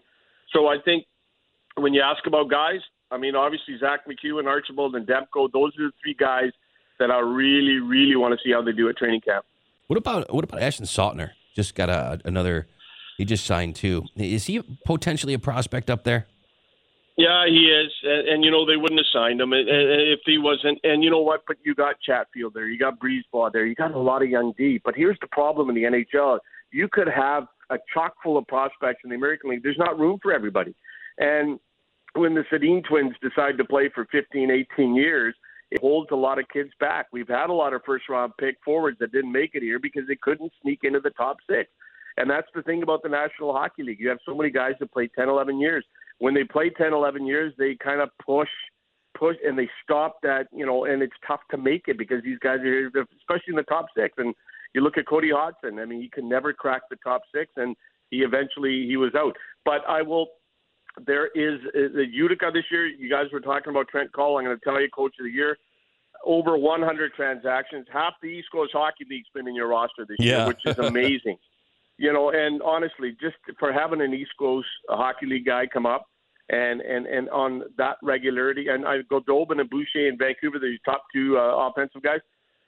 so 0.52 0.68
I 0.68 0.76
think 0.82 1.04
when 1.76 1.92
you 1.92 2.00
ask 2.00 2.26
about 2.26 2.48
guys, 2.48 2.80
I 3.10 3.18
mean 3.18 3.34
obviously 3.34 3.78
Zack 3.78 4.00
MacEwen, 4.06 4.46
Archibald, 4.46 4.94
and 4.94 5.06
Demko. 5.06 5.50
Those 5.52 5.72
are 5.78 5.86
the 5.86 5.92
three 6.02 6.14
guys 6.14 6.50
that 6.98 7.10
I 7.10 7.20
really, 7.20 7.78
really 7.78 8.16
want 8.16 8.32
to 8.32 8.38
see 8.44 8.52
how 8.52 8.62
they 8.62 8.72
do 8.72 8.88
at 8.88 8.96
training 8.96 9.20
camp. 9.20 9.44
What 9.86 9.96
about 9.96 10.32
what 10.32 10.44
about 10.44 10.62
Ashton 10.62 10.86
Sautner? 10.86 11.30
Just 11.54 11.75
got 11.75 11.88
a, 11.88 12.20
another. 12.25 12.66
He 13.18 13.25
just 13.25 13.46
signed 13.46 13.76
too. 13.76 14.04
Is 14.16 14.44
he 14.44 14.60
potentially 14.84 15.32
a 15.32 15.38
prospect 15.38 15.88
up 15.88 16.04
there? 16.04 16.26
Yeah, 17.16 17.46
he 17.46 17.70
is, 17.70 17.90
and, 18.02 18.28
and 18.28 18.44
you 18.44 18.50
know 18.50 18.66
they 18.66 18.76
wouldn't 18.76 19.00
have 19.00 19.06
signed 19.10 19.40
him 19.40 19.52
eh, 19.54 19.56
eh, 19.56 20.12
if 20.12 20.20
he 20.26 20.36
wasn't. 20.36 20.78
And 20.84 21.02
you 21.02 21.08
know 21.08 21.22
what? 21.22 21.42
But 21.46 21.56
you 21.64 21.75
got 21.75 21.96
Chatfield 22.00 22.52
there, 22.52 22.68
you 22.68 22.78
got 22.78 22.98
Brisebois 23.00 23.52
there, 23.52 23.64
you 23.64 23.75
got 23.75 23.92
a 23.92 23.98
lot 23.98 24.22
of 24.22 24.28
young 24.28 24.52
D. 24.58 24.80
But 24.84 24.94
here's 24.94 25.18
the 25.20 25.28
problem 25.28 25.70
in 25.70 25.75
the 25.75 25.84
NHL: 25.84 26.40
you 26.72 26.88
could 26.92 27.08
have 27.08 27.46
a 27.70 27.78
chock 27.92 28.14
full 28.22 28.36
of 28.36 28.46
prospects 28.46 29.00
in 29.02 29.10
the 29.10 29.16
American 29.16 29.50
League. 29.50 29.62
There's 29.62 29.78
not 29.78 29.98
room 29.98 30.18
for 30.22 30.32
everybody. 30.32 30.75
And 31.18 31.58
when 32.16 32.35
the 32.35 32.44
Sedin 32.52 32.85
twins 32.85 33.14
decide 33.23 33.58
to 33.58 33.64
play 33.64 33.90
for 33.94 34.06
15, 34.11 34.50
18 34.50 34.94
years, 34.94 35.35
it 35.70 35.80
holds 35.80 36.11
a 36.12 36.16
lot 36.16 36.38
of 36.38 36.49
kids 36.49 36.70
back. 36.78 37.06
We've 37.12 37.28
had 37.28 37.50
a 37.50 37.52
lot 37.52 37.73
of 37.73 37.82
first 37.85 38.08
round 38.08 38.32
pick 38.38 38.56
forwards 38.64 38.99
that 39.00 39.12
didn't 39.12 39.32
make 39.32 39.54
it 39.54 39.62
here 39.62 39.78
because 39.78 40.02
they 40.06 40.16
couldn't 40.16 40.52
sneak 40.62 40.80
into 40.85 41.00
the 41.00 41.11
top 41.11 41.38
six. 41.49 41.70
And 42.16 42.30
that's 42.30 42.49
the 42.54 42.62
thing 42.62 42.82
about 42.82 43.02
the 43.02 43.08
National 43.08 43.52
Hockey 43.52 43.82
League. 43.82 44.00
You 44.00 44.08
have 44.08 44.18
so 44.25 44.35
many 44.35 44.50
guys 44.50 44.73
that 44.80 44.92
play 44.92 45.08
10, 45.08 45.28
11 45.28 45.61
years. 45.61 45.85
When 46.18 46.35
they 46.35 46.44
play 46.44 46.70
10, 46.70 46.92
11 46.92 47.26
years, 47.26 47.52
they 47.58 47.75
kind 47.75 48.00
of 48.00 48.08
push, 48.25 48.49
push, 49.18 49.37
and 49.44 49.58
they 49.58 49.68
stop 49.82 50.16
that, 50.23 50.46
you 50.52 50.64
know, 50.64 50.85
and 50.85 51.02
it's 51.02 51.16
tough 51.26 51.40
to 51.50 51.58
make 51.58 51.88
it 51.88 51.99
because 51.99 52.23
these 52.23 52.38
guys 52.38 52.61
are 52.61 52.64
here, 52.64 52.90
especially 53.18 53.50
in 53.50 53.56
the 53.56 53.64
top 53.64 53.87
six. 53.94 54.14
And 54.16 54.35
you 54.73 54.80
look 54.80 54.96
at 54.96 55.06
Cody 55.06 55.30
Hodgson. 55.30 55.78
I 55.78 55.85
mean, 55.85 56.00
he 56.00 56.08
can 56.08 56.28
never 56.28 56.52
crack 56.52 56.82
the 56.88 56.96
top 57.04 57.23
six, 57.35 57.50
and 57.56 57.76
he 58.11 58.18
eventually 58.18 58.87
he 58.87 58.96
was 58.96 59.12
out. 59.16 59.37
But 59.64 59.82
I 59.88 60.02
will. 60.02 60.28
There 61.04 61.26
is 61.28 61.60
uh, 61.68 61.94
the 61.94 62.06
Utica 62.10 62.50
this 62.52 62.64
year. 62.70 62.86
You 62.86 63.10
guys 63.10 63.26
were 63.32 63.40
talking 63.40 63.70
about 63.70 63.88
Trent 63.88 64.12
Cull. 64.12 64.38
I'm 64.38 64.44
going 64.44 64.56
to 64.56 64.64
tell 64.64 64.80
you, 64.80 64.88
Coach 64.88 65.14
of 65.18 65.24
the 65.24 65.30
Year. 65.30 65.58
Over 66.24 66.56
100 66.56 67.12
transactions. 67.12 67.86
Half 67.92 68.14
the 68.22 68.28
East 68.28 68.48
Coast 68.50 68.72
Hockey 68.72 69.04
League's 69.08 69.28
been 69.34 69.46
in 69.46 69.54
your 69.54 69.68
roster 69.68 70.06
this 70.06 70.16
yeah. 70.18 70.38
year, 70.38 70.46
which 70.48 70.60
is 70.64 70.78
amazing. 70.78 71.36
you 71.98 72.12
know, 72.12 72.30
and 72.30 72.62
honestly, 72.62 73.16
just 73.20 73.36
for 73.58 73.72
having 73.72 74.00
an 74.00 74.14
East 74.14 74.32
Coast 74.38 74.68
Hockey 74.88 75.26
League 75.26 75.46
guy 75.46 75.66
come 75.66 75.86
up 75.86 76.06
and 76.48 76.80
and 76.80 77.06
and 77.06 77.28
on 77.30 77.62
that 77.76 77.96
regularity, 78.02 78.68
and 78.68 78.86
I 78.86 78.98
go 79.08 79.20
Dobin 79.20 79.60
and 79.60 79.68
Boucher 79.68 80.08
in 80.08 80.16
Vancouver, 80.18 80.58
the 80.58 80.78
top 80.84 81.04
two 81.12 81.36
uh, 81.38 81.68
offensive 81.68 82.02
guys. 82.02 82.20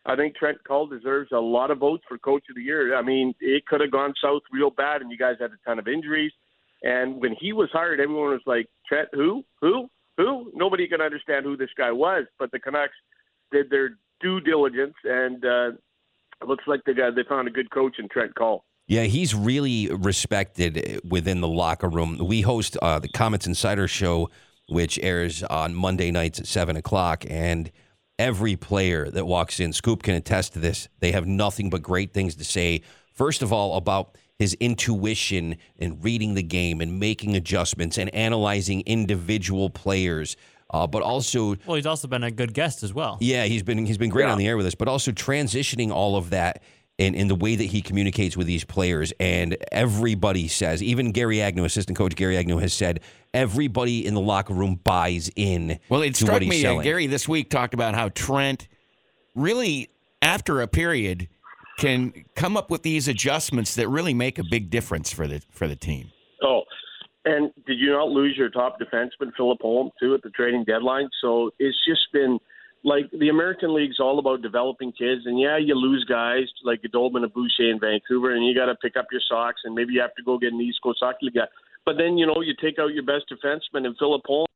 I 0.07 0.17
think 0.17 0.37
Trent 0.37 0.59
Cull 0.65 0.87
deserves 0.87 1.33
a 1.33 1.39
lot 1.39 1.71
of 1.71 1.79
votes 1.79 2.03
for 2.09 2.19
Coach 2.19 2.45
of 2.49 2.57
the 2.57 2.63
Year. 2.63 2.97
I 2.97 3.03
mean, 3.03 3.35
it 3.41 3.67
could 3.67 3.81
have 3.81 3.91
gone 3.91 4.15
south 4.23 4.43
real 4.51 4.71
bad, 4.71 5.03
and 5.03 5.11
you 5.11 5.19
guys 5.19 5.37
had 5.39 5.51
a 5.51 5.59
ton 5.67 5.79
of 5.79 5.87
injuries. 5.87 6.33
And 6.83 7.21
when 7.21 7.35
he 7.41 7.53
was 7.53 7.69
hired, 7.73 8.01
everyone 8.01 8.31
was 8.31 8.41
like, 8.47 8.67
Trent, 8.87 9.09
who? 9.13 9.45
Who? 9.61 9.89
Who? 10.17 10.51
Nobody 10.55 10.89
could 10.89 11.01
understand 11.01 11.45
who 11.45 11.57
this 11.57 11.71
guy 11.77 11.93
was. 11.93 12.25
But 12.39 12.51
the 12.53 12.59
Canucks 12.59 12.95
did 13.51 13.71
their 13.71 13.91
due 14.21 14.41
diligence, 14.41 14.95
and 15.05 15.45
uh, 15.45 15.69
it 16.41 16.47
looks 16.47 16.65
like 16.67 16.81
they 16.87 16.95
got 16.95 17.15
they 17.15 17.23
found 17.29 17.49
a 17.49 17.51
good 17.51 17.71
coach 17.71 17.97
in 17.99 18.09
Trent 18.09 18.35
Cull. 18.35 18.65
Yeah, 18.87 19.03
he's 19.03 19.35
really 19.35 19.89
respected 19.93 21.01
within 21.09 21.41
the 21.41 21.49
locker 21.49 21.89
room. 21.89 22.19
We 22.19 22.41
host 22.41 22.77
uh, 22.81 22.99
the 22.99 23.09
Comets 23.09 23.47
Insider 23.47 23.87
Show, 23.87 24.31
which 24.69 24.99
airs 25.03 25.43
on 25.43 25.75
Monday 25.75 26.11
nights 26.11 26.41
at 26.41 26.47
seven 26.47 26.77
o'clock, 26.77 27.25
and– 27.29 27.71
every 28.19 28.57
player 28.57 29.09
that 29.11 29.27
walks 29.27 29.61
in, 29.61 29.73
Scoop 29.73 30.03
can 30.03 30.15
attest 30.15 30.53
to 30.55 30.59
this. 30.59 30.89
They 31.01 31.13
have 31.13 31.27
nothing 31.27 31.71
but 31.71 31.83
great 31.83 32.13
things 32.13 32.35
to 32.37 32.45
say. 32.45 32.83
First 33.15 33.43
of 33.43 33.53
all, 33.53 33.77
about 33.77 34.17
his 34.39 34.55
intuition 34.55 35.57
and 35.79 36.03
reading 36.03 36.35
the 36.35 36.43
game 36.43 36.81
and 36.81 37.01
making 37.01 37.35
adjustments 37.35 37.99
and 37.99 38.15
analyzing 38.15 38.83
individual 38.87 39.69
players. 39.69 40.37
Uh, 40.71 40.87
but 40.87 41.03
also, 41.03 41.57
well, 41.67 41.77
he's 41.77 41.87
also 41.87 42.07
been 42.09 42.23
a 42.23 42.31
good 42.31 42.53
guest 42.53 42.83
as 42.83 42.93
well. 42.93 43.17
Yeah, 43.21 43.45
he's 43.45 43.63
been 43.63 43.87
he's 43.87 43.99
been 43.99 44.11
great 44.11 44.27
yeah. 44.27 44.33
on 44.33 44.39
the 44.39 44.47
air 44.47 44.57
with 44.57 44.67
us, 44.67 44.75
but 44.75 44.87
also 44.87 45.13
transitioning 45.13 45.91
all 45.91 46.17
of 46.17 46.31
that 46.31 46.63
in, 46.99 47.15
in 47.15 47.29
the 47.29 47.35
way 47.35 47.57
that 47.57 47.65
he 47.65 47.81
communicates 47.81 48.37
with 48.37 48.47
these 48.47 48.65
players. 48.65 49.13
And 49.19 49.57
everybody 49.73 50.47
says, 50.47 50.83
even 50.83 51.13
Gary 51.13 51.41
Agnew, 51.41 51.65
assistant 51.65 51.97
coach 51.97 52.15
Gary 52.17 52.37
Agnew, 52.37 52.59
has 52.59 52.75
said 52.75 53.01
everybody 53.33 54.05
in 54.05 54.15
the 54.15 54.21
locker 54.21 54.53
room 54.53 54.81
buys 54.85 55.31
in. 55.37 55.79
Well, 55.89 56.03
it 56.03 56.15
to 56.17 56.25
struck 56.25 56.35
what 56.35 56.43
he's 56.43 56.51
me. 56.51 56.61
Uh, 56.61 56.69
selling. 56.69 56.83
Gary 56.83 57.07
this 57.07 57.27
week 57.27 57.51
talked 57.51 57.73
about 57.73 57.95
how 57.95 58.11
Trent 58.11 58.69
really, 59.35 59.89
after 60.21 60.61
a 60.61 60.69
period, 60.69 61.29
can 61.79 62.13
come 62.35 62.57
up 62.57 62.71
with 62.71 62.83
these 62.83 63.09
adjustments 63.09 63.77
that 63.77 63.89
really 63.89 64.13
make 64.13 64.39
a 64.39 64.45
big 64.45 64.69
difference 64.69 65.11
for 65.11 65.27
the 65.27 65.41
for 65.51 65.67
the 65.67 65.77
team. 65.77 66.11
Oh, 66.43 66.63
and 67.25 67.51
did 67.67 67.79
you 67.79 67.93
not 67.93 68.09
lose 68.09 68.37
your 68.37 68.51
top 68.51 68.79
defenseman 68.79 69.33
Philip 69.37 69.59
Holm 69.63 69.91
too 69.99 70.15
at 70.15 70.23
the 70.23 70.31
trading 70.31 70.65
deadline? 70.65 71.09
So 71.23 71.51
it's 71.59 71.79
just 71.87 72.03
been 72.13 72.39
like 72.85 73.11
the 73.13 73.29
American 73.29 73.75
League's 73.75 73.99
all 74.01 74.19
about 74.19 74.43
developing 74.43 74.93
kids, 74.93 75.23
and 75.25 75.41
yeah, 75.41 75.57
you 75.57 75.75
lose 75.75 76.05
guys 76.05 76.45
like 76.65 76.83
Goldobin 76.83 77.23
and 77.23 77.33
Boucher 77.33 77.71
in 77.71 77.81
Vancouver, 77.81 78.35
and 78.35 78.45
you 78.47 78.55
got 78.55 78.67
to 78.67 78.75
pick 78.77 78.97
up 78.97 79.07
your 79.11 79.23
socks, 79.29 79.63
and 79.65 79.75
maybe 79.75 79.95
you 79.95 80.01
have 80.01 80.15
to 80.17 80.23
go 80.23 80.39
get 80.39 80.53
an 80.53 80.61
East 80.61 80.79
Coast 80.83 80.99
Hockey 81.01 81.31
guy. 81.35 81.47
But 81.85 81.97
then 81.97 82.19
you 82.19 82.27
know 82.27 82.43
you 82.43 82.55
take 82.61 82.79
out 82.79 82.93
your 82.93 83.05
best 83.05 83.25
defenseman 83.33 83.87
and 83.87 83.97
Philip 83.99 84.23
Holm, 84.27 84.47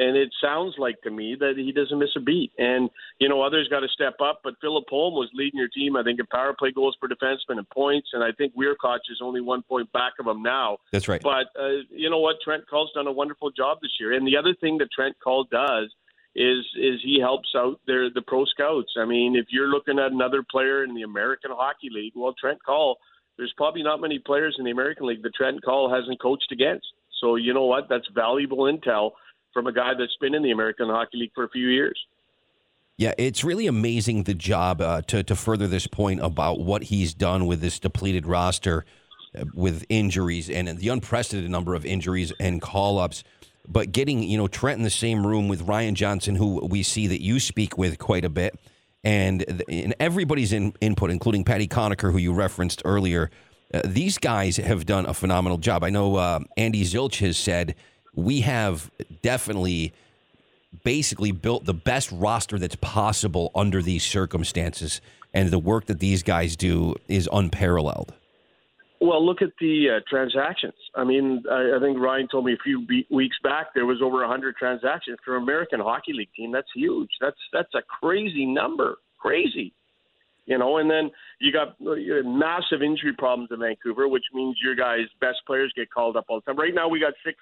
and 0.00 0.16
it 0.16 0.30
sounds 0.42 0.74
like 0.78 1.00
to 1.02 1.10
me 1.10 1.36
that 1.38 1.54
he 1.56 1.72
doesn't 1.72 1.98
miss 1.98 2.16
a 2.16 2.20
beat. 2.20 2.52
And 2.58 2.88
you 3.18 3.28
know 3.28 3.42
others 3.42 3.68
got 3.68 3.80
to 3.80 3.88
step 3.88 4.14
up, 4.22 4.40
but 4.42 4.54
Philip 4.60 4.84
Holm 4.88 5.14
was 5.14 5.28
leading 5.34 5.58
your 5.58 5.68
team, 5.68 5.94
I 5.96 6.02
think, 6.02 6.18
in 6.18 6.26
power 6.26 6.54
play 6.58 6.72
goals 6.72 6.96
per 7.00 7.08
defenseman 7.08 7.58
and 7.58 7.68
points, 7.68 8.08
and 8.14 8.24
I 8.24 8.32
think 8.32 8.54
Wiercioch 8.56 9.00
is 9.10 9.20
only 9.22 9.40
one 9.40 9.62
point 9.62 9.92
back 9.92 10.14
of 10.18 10.26
him 10.26 10.42
now. 10.42 10.78
That's 10.90 11.06
right. 11.06 11.22
But 11.22 11.46
uh, 11.60 11.84
you 11.90 12.08
know 12.08 12.18
what, 12.18 12.36
Trent 12.42 12.68
Cull's 12.68 12.92
done 12.94 13.06
a 13.06 13.12
wonderful 13.12 13.50
job 13.50 13.78
this 13.82 13.92
year, 14.00 14.12
and 14.14 14.26
the 14.26 14.36
other 14.36 14.54
thing 14.58 14.78
that 14.78 14.88
Trent 14.90 15.16
Cull 15.22 15.44
does 15.44 15.92
is 16.34 16.64
is 16.76 17.00
he 17.02 17.18
helps 17.20 17.48
out 17.54 17.80
their 17.86 18.08
the 18.10 18.22
pro 18.22 18.44
scouts. 18.46 18.94
I 18.98 19.04
mean, 19.04 19.36
if 19.36 19.46
you're 19.50 19.68
looking 19.68 19.98
at 19.98 20.12
another 20.12 20.42
player 20.48 20.82
in 20.84 20.94
the 20.94 21.02
American 21.02 21.50
Hockey 21.52 21.88
League, 21.90 22.12
well, 22.16 22.34
Trent 22.40 22.58
Cull, 22.64 22.96
there's 23.36 23.52
probably 23.56 23.82
not 23.82 24.00
many 24.00 24.18
players 24.18 24.56
in 24.58 24.64
the 24.64 24.70
American 24.70 25.06
League 25.06 25.22
that 25.22 25.34
Trent 25.34 25.62
Cull 25.62 25.92
hasn't 25.92 26.22
coached 26.22 26.52
against. 26.52 26.86
So 27.20 27.34
you 27.36 27.52
know 27.52 27.66
what? 27.66 27.88
That's 27.88 28.08
valuable 28.14 28.64
intel 28.64 29.12
from 29.52 29.66
a 29.66 29.72
guy 29.72 29.92
that's 29.98 30.16
been 30.20 30.34
in 30.34 30.42
the 30.42 30.50
American 30.50 30.88
Hockey 30.88 31.18
League 31.18 31.32
for 31.34 31.44
a 31.44 31.48
few 31.50 31.68
years. 31.68 31.98
Yeah, 32.96 33.14
it's 33.16 33.42
really 33.44 33.66
amazing 33.66 34.24
the 34.24 34.34
job 34.34 34.80
uh, 34.80 35.02
to 35.02 35.22
to 35.22 35.34
further 35.34 35.66
this 35.66 35.86
point 35.86 36.20
about 36.22 36.60
what 36.60 36.84
he's 36.84 37.14
done 37.14 37.46
with 37.46 37.60
this 37.60 37.78
depleted 37.78 38.26
roster, 38.26 38.84
uh, 39.38 39.44
with 39.54 39.86
injuries 39.88 40.50
and 40.50 40.68
the 40.78 40.88
unprecedented 40.88 41.50
number 41.50 41.74
of 41.74 41.86
injuries 41.86 42.32
and 42.38 42.60
call 42.60 42.98
ups 42.98 43.24
but 43.70 43.92
getting 43.92 44.22
you 44.22 44.36
know 44.36 44.48
Trent 44.48 44.78
in 44.78 44.82
the 44.82 44.90
same 44.90 45.26
room 45.26 45.48
with 45.48 45.62
Ryan 45.62 45.94
Johnson, 45.94 46.34
who 46.34 46.66
we 46.66 46.82
see 46.82 47.06
that 47.06 47.22
you 47.22 47.40
speak 47.40 47.78
with 47.78 47.98
quite 47.98 48.24
a 48.24 48.28
bit, 48.28 48.58
and, 49.04 49.44
and 49.68 49.94
everybody's 50.00 50.52
in, 50.52 50.74
input, 50.80 51.10
including 51.10 51.44
Patty 51.44 51.68
Conacher, 51.68 52.12
who 52.12 52.18
you 52.18 52.32
referenced 52.32 52.82
earlier. 52.84 53.30
Uh, 53.72 53.80
these 53.84 54.18
guys 54.18 54.56
have 54.56 54.84
done 54.84 55.06
a 55.06 55.14
phenomenal 55.14 55.58
job. 55.58 55.84
I 55.84 55.90
know 55.90 56.16
uh, 56.16 56.40
Andy 56.56 56.82
Zilch 56.82 57.20
has 57.20 57.36
said 57.36 57.76
we 58.14 58.40
have 58.40 58.90
definitely 59.22 59.92
basically 60.84 61.32
built 61.32 61.64
the 61.64 61.74
best 61.74 62.10
roster 62.12 62.58
that's 62.58 62.76
possible 62.76 63.50
under 63.54 63.82
these 63.82 64.04
circumstances, 64.04 65.00
and 65.34 65.50
the 65.50 65.58
work 65.58 65.86
that 65.86 65.98
these 66.00 66.22
guys 66.22 66.56
do 66.56 66.94
is 67.08 67.28
unparalleled. 67.32 68.12
Well, 69.02 69.24
look 69.24 69.40
at 69.40 69.52
the 69.58 69.96
uh, 69.96 70.00
transactions. 70.08 70.74
I 70.94 71.04
mean, 71.04 71.42
I, 71.50 71.76
I 71.76 71.80
think 71.80 71.98
Ryan 71.98 72.28
told 72.30 72.44
me 72.44 72.52
a 72.52 72.62
few 72.62 72.86
be- 72.86 73.06
weeks 73.10 73.36
back 73.42 73.68
there 73.74 73.86
was 73.86 74.02
over 74.02 74.18
100 74.18 74.56
transactions 74.56 75.16
for 75.24 75.38
an 75.38 75.42
American 75.42 75.80
Hockey 75.80 76.12
League 76.12 76.28
team. 76.36 76.52
That's 76.52 76.68
huge. 76.74 77.08
That's 77.20 77.38
that's 77.52 77.74
a 77.74 77.80
crazy 77.82 78.44
number. 78.44 78.98
Crazy. 79.18 79.72
You 80.44 80.58
know, 80.58 80.78
and 80.78 80.90
then 80.90 81.10
you 81.40 81.52
got 81.52 81.76
uh, 81.80 82.28
massive 82.28 82.82
injury 82.82 83.14
problems 83.16 83.50
in 83.52 83.60
Vancouver, 83.60 84.06
which 84.08 84.24
means 84.34 84.56
your 84.62 84.74
guys' 84.74 85.06
best 85.20 85.38
players 85.46 85.72
get 85.74 85.90
called 85.90 86.16
up 86.16 86.26
all 86.28 86.40
the 86.40 86.42
time. 86.42 86.58
Right 86.58 86.74
now, 86.74 86.88
we 86.88 87.00
got 87.00 87.14
six 87.24 87.38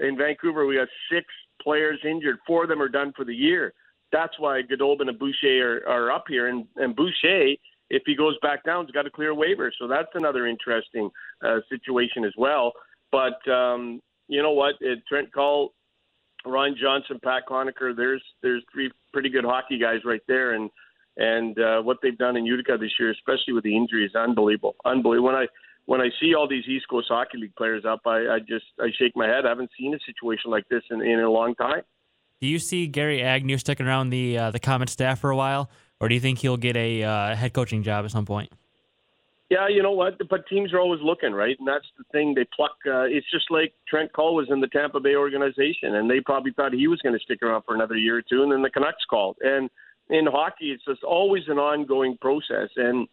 in 0.00 0.16
Vancouver. 0.16 0.66
We 0.66 0.76
got 0.76 0.88
six 1.10 1.26
players 1.62 2.00
injured. 2.04 2.38
Four 2.46 2.64
of 2.64 2.68
them 2.68 2.82
are 2.82 2.88
done 2.88 3.12
for 3.16 3.24
the 3.24 3.34
year. 3.34 3.72
That's 4.10 4.38
why 4.38 4.62
Goldobin 4.62 5.08
and 5.08 5.18
Boucher 5.18 5.82
are, 5.86 5.88
are 5.88 6.12
up 6.12 6.24
here, 6.28 6.48
and, 6.48 6.66
and 6.76 6.94
Boucher 6.94 7.56
if 7.92 8.02
he 8.06 8.16
goes 8.16 8.36
back 8.40 8.64
down, 8.64 8.86
he's 8.86 8.92
got 8.92 9.02
to 9.02 9.10
clear 9.10 9.34
waivers. 9.34 9.72
So 9.78 9.86
that's 9.86 10.08
another 10.14 10.46
interesting 10.46 11.10
uh, 11.44 11.58
situation 11.68 12.24
as 12.24 12.32
well. 12.38 12.72
But 13.12 13.46
um, 13.52 14.00
you 14.28 14.42
know 14.42 14.52
what? 14.52 14.76
It, 14.80 15.00
Trent 15.06 15.30
Cull, 15.30 15.74
Ryan 16.46 16.74
Johnson, 16.80 17.20
Pat 17.22 17.42
Conacher, 17.48 17.94
there's 17.94 18.22
there's 18.42 18.64
three 18.72 18.90
pretty 19.12 19.28
good 19.28 19.44
hockey 19.44 19.78
guys 19.78 20.00
right 20.06 20.22
there, 20.26 20.54
and 20.54 20.70
and 21.18 21.58
uh, 21.58 21.82
what 21.82 21.98
they've 22.02 22.16
done 22.16 22.38
in 22.38 22.46
Utica 22.46 22.78
this 22.80 22.92
year, 22.98 23.10
especially 23.10 23.52
with 23.52 23.64
the 23.64 23.76
injuries, 23.76 24.12
unbelievable, 24.14 24.74
unbelievable. 24.86 25.26
When 25.26 25.36
I 25.36 25.46
when 25.86 26.00
I 26.00 26.10
see 26.20 26.34
all 26.34 26.48
these 26.48 26.64
East 26.66 26.86
Coast 26.88 27.08
Hockey 27.08 27.38
League 27.38 27.56
players 27.56 27.84
up, 27.84 28.00
I, 28.06 28.28
I 28.28 28.38
just 28.38 28.66
I 28.80 28.88
shake 28.98 29.16
my 29.16 29.26
head. 29.26 29.44
I 29.46 29.48
haven't 29.48 29.70
seen 29.78 29.94
a 29.94 29.98
situation 30.06 30.50
like 30.50 30.68
this 30.68 30.82
in, 30.90 31.02
in 31.02 31.20
a 31.20 31.30
long 31.30 31.54
time. 31.54 31.82
Do 32.40 32.48
you 32.48 32.58
see 32.58 32.86
Gary 32.88 33.22
Agnew 33.22 33.58
sticking 33.58 33.86
around 33.86 34.10
the 34.10 34.38
uh, 34.38 34.50
the 34.50 34.60
Comet 34.60 34.88
staff 34.88 35.20
for 35.20 35.30
a 35.30 35.36
while? 35.36 35.70
or 36.02 36.08
do 36.08 36.16
you 36.16 36.20
think 36.20 36.40
he'll 36.40 36.56
get 36.56 36.76
a 36.76 37.04
uh, 37.04 37.36
head 37.36 37.52
coaching 37.52 37.84
job 37.84 38.04
at 38.04 38.10
some 38.10 38.26
point? 38.26 38.52
Yeah, 39.50 39.68
you 39.68 39.84
know 39.84 39.92
what? 39.92 40.18
But 40.28 40.48
teams 40.48 40.72
are 40.72 40.80
always 40.80 41.00
looking, 41.00 41.32
right? 41.32 41.56
And 41.56 41.68
that's 41.68 41.86
the 41.96 42.02
thing. 42.10 42.34
They 42.34 42.44
pluck. 42.56 42.72
Uh, 42.84 43.02
it's 43.02 43.30
just 43.30 43.50
like 43.50 43.72
Trent 43.86 44.12
Cull 44.12 44.34
was 44.34 44.48
in 44.50 44.60
the 44.60 44.66
Tampa 44.66 44.98
Bay 44.98 45.14
organization, 45.14 45.94
and 45.94 46.10
they 46.10 46.18
probably 46.18 46.52
thought 46.52 46.72
he 46.72 46.88
was 46.88 47.00
going 47.02 47.16
to 47.16 47.22
stick 47.22 47.40
around 47.40 47.62
for 47.62 47.76
another 47.76 47.94
year 47.94 48.18
or 48.18 48.22
two, 48.22 48.42
and 48.42 48.50
then 48.50 48.62
the 48.62 48.70
Canucks 48.70 49.04
called. 49.08 49.36
And 49.42 49.70
in 50.08 50.26
hockey, 50.26 50.72
it's 50.72 50.84
just 50.84 51.04
always 51.04 51.44
an 51.46 51.58
ongoing 51.58 52.16
process. 52.20 52.70
And 52.76 53.06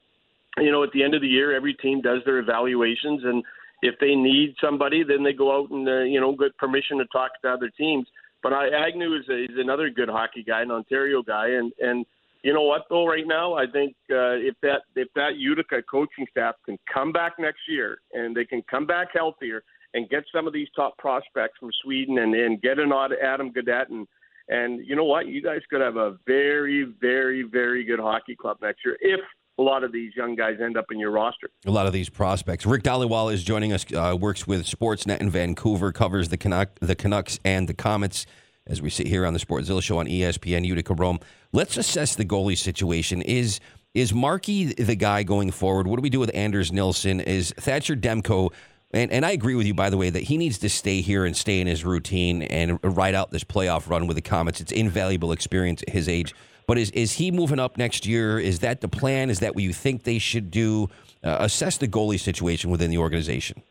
you 0.59 0.71
know, 0.71 0.83
at 0.83 0.91
the 0.93 1.03
end 1.03 1.13
of 1.13 1.21
the 1.21 1.27
year, 1.27 1.55
every 1.55 1.73
team 1.73 2.01
does 2.01 2.21
their 2.25 2.39
evaluations, 2.39 3.23
and 3.23 3.43
if 3.81 3.95
they 3.99 4.15
need 4.15 4.55
somebody, 4.61 5.03
then 5.03 5.23
they 5.23 5.33
go 5.33 5.57
out 5.57 5.69
and 5.69 5.87
uh, 5.87 6.01
you 6.01 6.19
know 6.19 6.35
get 6.35 6.57
permission 6.57 6.97
to 6.97 7.05
talk 7.05 7.31
to 7.41 7.49
other 7.49 7.69
teams. 7.69 8.07
But 8.41 8.53
I, 8.53 8.67
Agnew 8.69 9.17
is, 9.17 9.27
a, 9.29 9.43
is 9.43 9.57
another 9.57 9.89
good 9.89 10.09
hockey 10.09 10.43
guy, 10.43 10.61
an 10.61 10.71
Ontario 10.71 11.21
guy, 11.21 11.49
and 11.49 11.71
and 11.79 12.05
you 12.43 12.53
know 12.53 12.63
what 12.63 12.83
though? 12.89 13.05
Right 13.05 13.27
now, 13.27 13.53
I 13.53 13.65
think 13.71 13.95
uh, 14.11 14.39
if 14.39 14.55
that 14.61 14.81
if 14.95 15.09
that 15.15 15.35
Utica 15.35 15.81
coaching 15.89 16.25
staff 16.31 16.55
can 16.65 16.77
come 16.91 17.11
back 17.11 17.33
next 17.39 17.61
year 17.67 17.97
and 18.13 18.35
they 18.35 18.45
can 18.45 18.61
come 18.69 18.85
back 18.85 19.09
healthier 19.13 19.63
and 19.93 20.09
get 20.09 20.23
some 20.33 20.47
of 20.47 20.53
these 20.53 20.67
top 20.75 20.97
prospects 20.97 21.57
from 21.59 21.71
Sweden 21.83 22.19
and 22.19 22.33
and 22.33 22.61
get 22.61 22.79
an 22.79 22.91
Adam 22.93 23.51
Gaudette 23.51 23.89
and 23.89 24.07
and 24.47 24.85
you 24.85 24.95
know 24.95 25.03
what? 25.03 25.27
You 25.27 25.41
guys 25.41 25.61
could 25.69 25.81
have 25.81 25.97
a 25.97 26.17
very 26.25 26.93
very 27.01 27.43
very 27.43 27.83
good 27.83 27.99
hockey 27.99 28.35
club 28.35 28.57
next 28.61 28.79
year 28.85 28.97
if 29.01 29.19
a 29.59 29.61
lot 29.61 29.83
of 29.83 29.91
these 29.91 30.15
young 30.15 30.35
guys 30.35 30.57
end 30.63 30.77
up 30.77 30.85
in 30.89 30.97
your 30.97 31.11
roster. 31.11 31.49
A 31.65 31.71
lot 31.71 31.85
of 31.85 31.91
these 31.91 32.09
prospects. 32.09 32.65
Rick 32.65 32.83
Dhaliwal 32.83 33.31
is 33.33 33.43
joining 33.43 33.73
us. 33.73 33.85
Uh, 33.93 34.17
works 34.19 34.47
with 34.47 34.65
Sportsnet 34.65 35.19
in 35.19 35.29
Vancouver. 35.29 35.91
Covers 35.91 36.29
the 36.29 36.37
Canuck, 36.37 36.69
the 36.79 36.95
Canucks 36.95 37.39
and 37.43 37.67
the 37.67 37.73
Comets. 37.73 38.25
As 38.65 38.81
we 38.81 38.89
sit 38.89 39.07
here 39.07 39.25
on 39.25 39.33
the 39.33 39.39
Sportszilla 39.39 39.81
Show 39.81 39.97
on 39.97 40.05
ESPN 40.05 40.63
Utica 40.63 40.93
Rome, 40.93 41.19
let's 41.51 41.75
assess 41.75 42.15
the 42.15 42.23
goalie 42.23 42.57
situation. 42.57 43.21
Is 43.23 43.59
is 43.93 44.13
Markey 44.13 44.73
the 44.73 44.95
guy 44.95 45.23
going 45.23 45.51
forward? 45.51 45.87
What 45.87 45.95
do 45.95 46.03
we 46.03 46.11
do 46.11 46.19
with 46.19 46.31
Anders 46.33 46.71
Nilsson? 46.71 47.19
Is 47.19 47.51
Thatcher 47.57 47.95
Demko? 47.95 48.53
And, 48.91 49.11
and 49.11 49.25
I 49.25 49.31
agree 49.31 49.55
with 49.55 49.67
you, 49.67 49.73
by 49.73 49.89
the 49.89 49.97
way, 49.97 50.09
that 50.09 50.23
he 50.23 50.37
needs 50.37 50.57
to 50.59 50.69
stay 50.69 51.01
here 51.01 51.25
and 51.25 51.35
stay 51.35 51.59
in 51.59 51.67
his 51.67 51.85
routine 51.85 52.43
and 52.43 52.79
ride 52.83 53.13
out 53.13 53.31
this 53.31 53.43
playoff 53.43 53.89
run 53.89 54.07
with 54.07 54.15
the 54.15 54.21
Comets. 54.21 54.61
It's 54.61 54.71
invaluable 54.71 55.31
experience 55.31 55.83
at 55.83 55.89
his 55.89 56.07
age. 56.07 56.33
But 56.69 56.77
is 56.77 56.91
is 56.91 57.13
he 57.13 57.31
moving 57.31 57.57
up 57.57 57.79
next 57.79 58.05
year? 58.05 58.39
Is 58.39 58.59
that 58.59 58.79
the 58.81 58.87
plan? 58.87 59.31
Is 59.31 59.39
that 59.39 59.55
what 59.55 59.63
you 59.63 59.73
think 59.73 60.03
they 60.03 60.19
should 60.19 60.51
do? 60.51 60.87
Uh, 61.23 61.37
assess 61.39 61.77
the 61.77 61.87
goalie 61.87 62.19
situation 62.19 62.69
within 62.69 62.91
the 62.91 62.99
organization. 62.99 63.63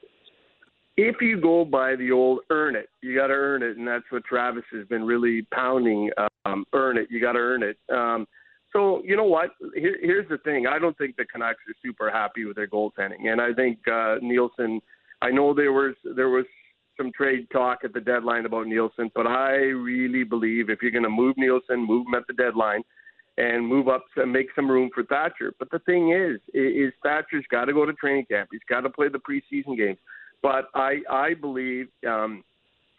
If 0.96 1.20
you 1.20 1.40
go 1.40 1.64
by 1.64 1.94
the 1.94 2.10
old 2.10 2.40
earn 2.50 2.74
it, 2.74 2.88
you 3.00 3.14
got 3.14 3.28
to 3.28 3.34
earn 3.34 3.62
it, 3.62 3.76
and 3.76 3.86
that's 3.86 4.02
what 4.10 4.24
Travis 4.24 4.64
has 4.72 4.84
been 4.88 5.04
really 5.04 5.42
pounding. 5.54 6.10
Um, 6.44 6.64
earn 6.72 6.98
it, 6.98 7.06
you 7.08 7.20
got 7.20 7.34
to 7.34 7.38
earn 7.38 7.62
it. 7.62 7.78
Um, 7.88 8.26
so 8.72 9.00
you 9.04 9.16
know 9.16 9.26
what? 9.26 9.50
Here, 9.76 9.96
here's 10.02 10.28
the 10.28 10.38
thing. 10.38 10.66
I 10.66 10.80
don't 10.80 10.98
think 10.98 11.14
the 11.14 11.24
Canucks 11.24 11.60
are 11.68 11.74
super 11.80 12.10
happy 12.10 12.46
with 12.46 12.56
their 12.56 12.66
goaltending, 12.66 13.28
and 13.28 13.40
I 13.40 13.52
think 13.52 13.78
uh, 13.86 14.16
Nilsson. 14.20 14.80
I 15.22 15.30
know 15.30 15.54
there 15.54 15.72
was 15.72 15.94
there 16.16 16.30
was 16.30 16.46
some 16.98 17.10
trade 17.12 17.48
talk 17.50 17.78
at 17.84 17.94
the 17.94 18.00
deadline 18.00 18.44
about 18.44 18.66
Nilsson, 18.66 19.10
but 19.14 19.26
I 19.26 19.54
really 19.54 20.24
believe 20.24 20.68
if 20.68 20.82
you're 20.82 20.90
going 20.90 21.04
to 21.04 21.08
move 21.08 21.36
Nilsson, 21.38 21.86
move 21.86 22.06
him 22.06 22.14
at 22.14 22.26
the 22.26 22.34
deadline 22.34 22.82
and 23.38 23.66
move 23.66 23.88
up 23.88 24.04
and 24.16 24.32
make 24.32 24.48
some 24.54 24.70
room 24.70 24.90
for 24.92 25.04
Thatcher. 25.04 25.54
But 25.58 25.70
the 25.70 25.78
thing 25.80 26.12
is, 26.12 26.40
is 26.52 26.92
Thatcher's 27.02 27.46
got 27.50 27.66
to 27.66 27.72
go 27.72 27.86
to 27.86 27.92
training 27.94 28.26
camp. 28.28 28.48
He's 28.50 28.60
got 28.68 28.80
to 28.80 28.90
play 28.90 29.06
the 29.08 29.18
preseason 29.18 29.76
games. 29.76 29.98
But 30.42 30.68
I, 30.74 30.98
I 31.08 31.34
believe 31.34 31.88
um, 32.06 32.42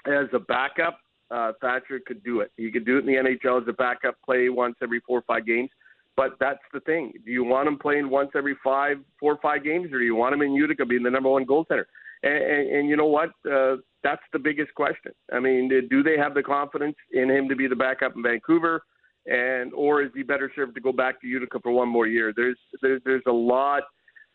as 0.06 0.28
a 0.34 0.40
backup, 0.40 1.00
uh, 1.30 1.52
Thatcher 1.62 2.00
could 2.06 2.24
do 2.24 2.40
it. 2.40 2.52
He 2.58 2.72
could 2.72 2.86
do 2.86 2.98
it 2.98 3.02
in 3.02 3.06
the 3.06 3.14
NHL 3.14 3.62
as 3.62 3.68
a 3.68 3.74
backup, 3.74 4.16
play 4.24 4.50
once 4.50 4.76
every 4.82 5.02
four 5.02 5.20
or 5.20 5.24
five 5.24 5.46
games. 5.46 5.70
But 6.16 6.38
that's 6.40 6.60
the 6.74 6.80
thing. 6.82 7.14
Do 7.26 7.32
you 7.32 7.44
want 7.44 7.68
him 7.68 7.78
playing 7.78 8.10
once 8.10 8.32
every 8.36 8.56
five, 8.64 8.98
four 9.20 9.34
or 9.34 9.40
five 9.42 9.64
games, 9.64 9.88
or 9.92 10.00
do 10.00 10.06
you 10.06 10.16
want 10.16 10.34
him 10.34 10.42
in 10.42 10.54
Utica 10.54 10.86
being 10.86 11.04
the 11.04 11.10
number 11.10 11.30
one 11.30 11.46
goaltender? 11.46 11.86
And, 12.24 12.34
and, 12.34 12.70
and 12.76 12.90
you 12.90 12.98
know 12.98 13.06
what? 13.06 13.30
Uh, 13.50 13.78
that's 14.04 14.22
the 14.34 14.40
biggest 14.40 14.74
question. 14.76 15.12
I 15.34 15.40
mean, 15.40 15.70
do 15.90 16.04
they 16.04 16.18
have 16.18 16.34
the 16.34 16.44
confidence 16.44 16.96
in 17.12 17.30
him 17.30 17.50
to 17.50 17.56
be 17.56 17.68
the 17.68 17.76
backup 17.76 18.16
in 18.16 18.24
Vancouver, 18.24 18.84
and 19.26 19.74
or 19.74 20.02
is 20.02 20.12
he 20.16 20.24
better 20.24 20.52
served 20.56 20.76
to 20.76 20.82
go 20.82 20.92
back 20.92 21.22
to 21.22 21.28
Utica 21.28 21.60
for 21.60 21.72
one 21.72 21.90
more 21.90 22.08
year? 22.08 22.34
There's 22.36 22.58
there's, 22.82 23.02
there's 23.06 23.24
a 23.28 23.32
lot. 23.32 23.84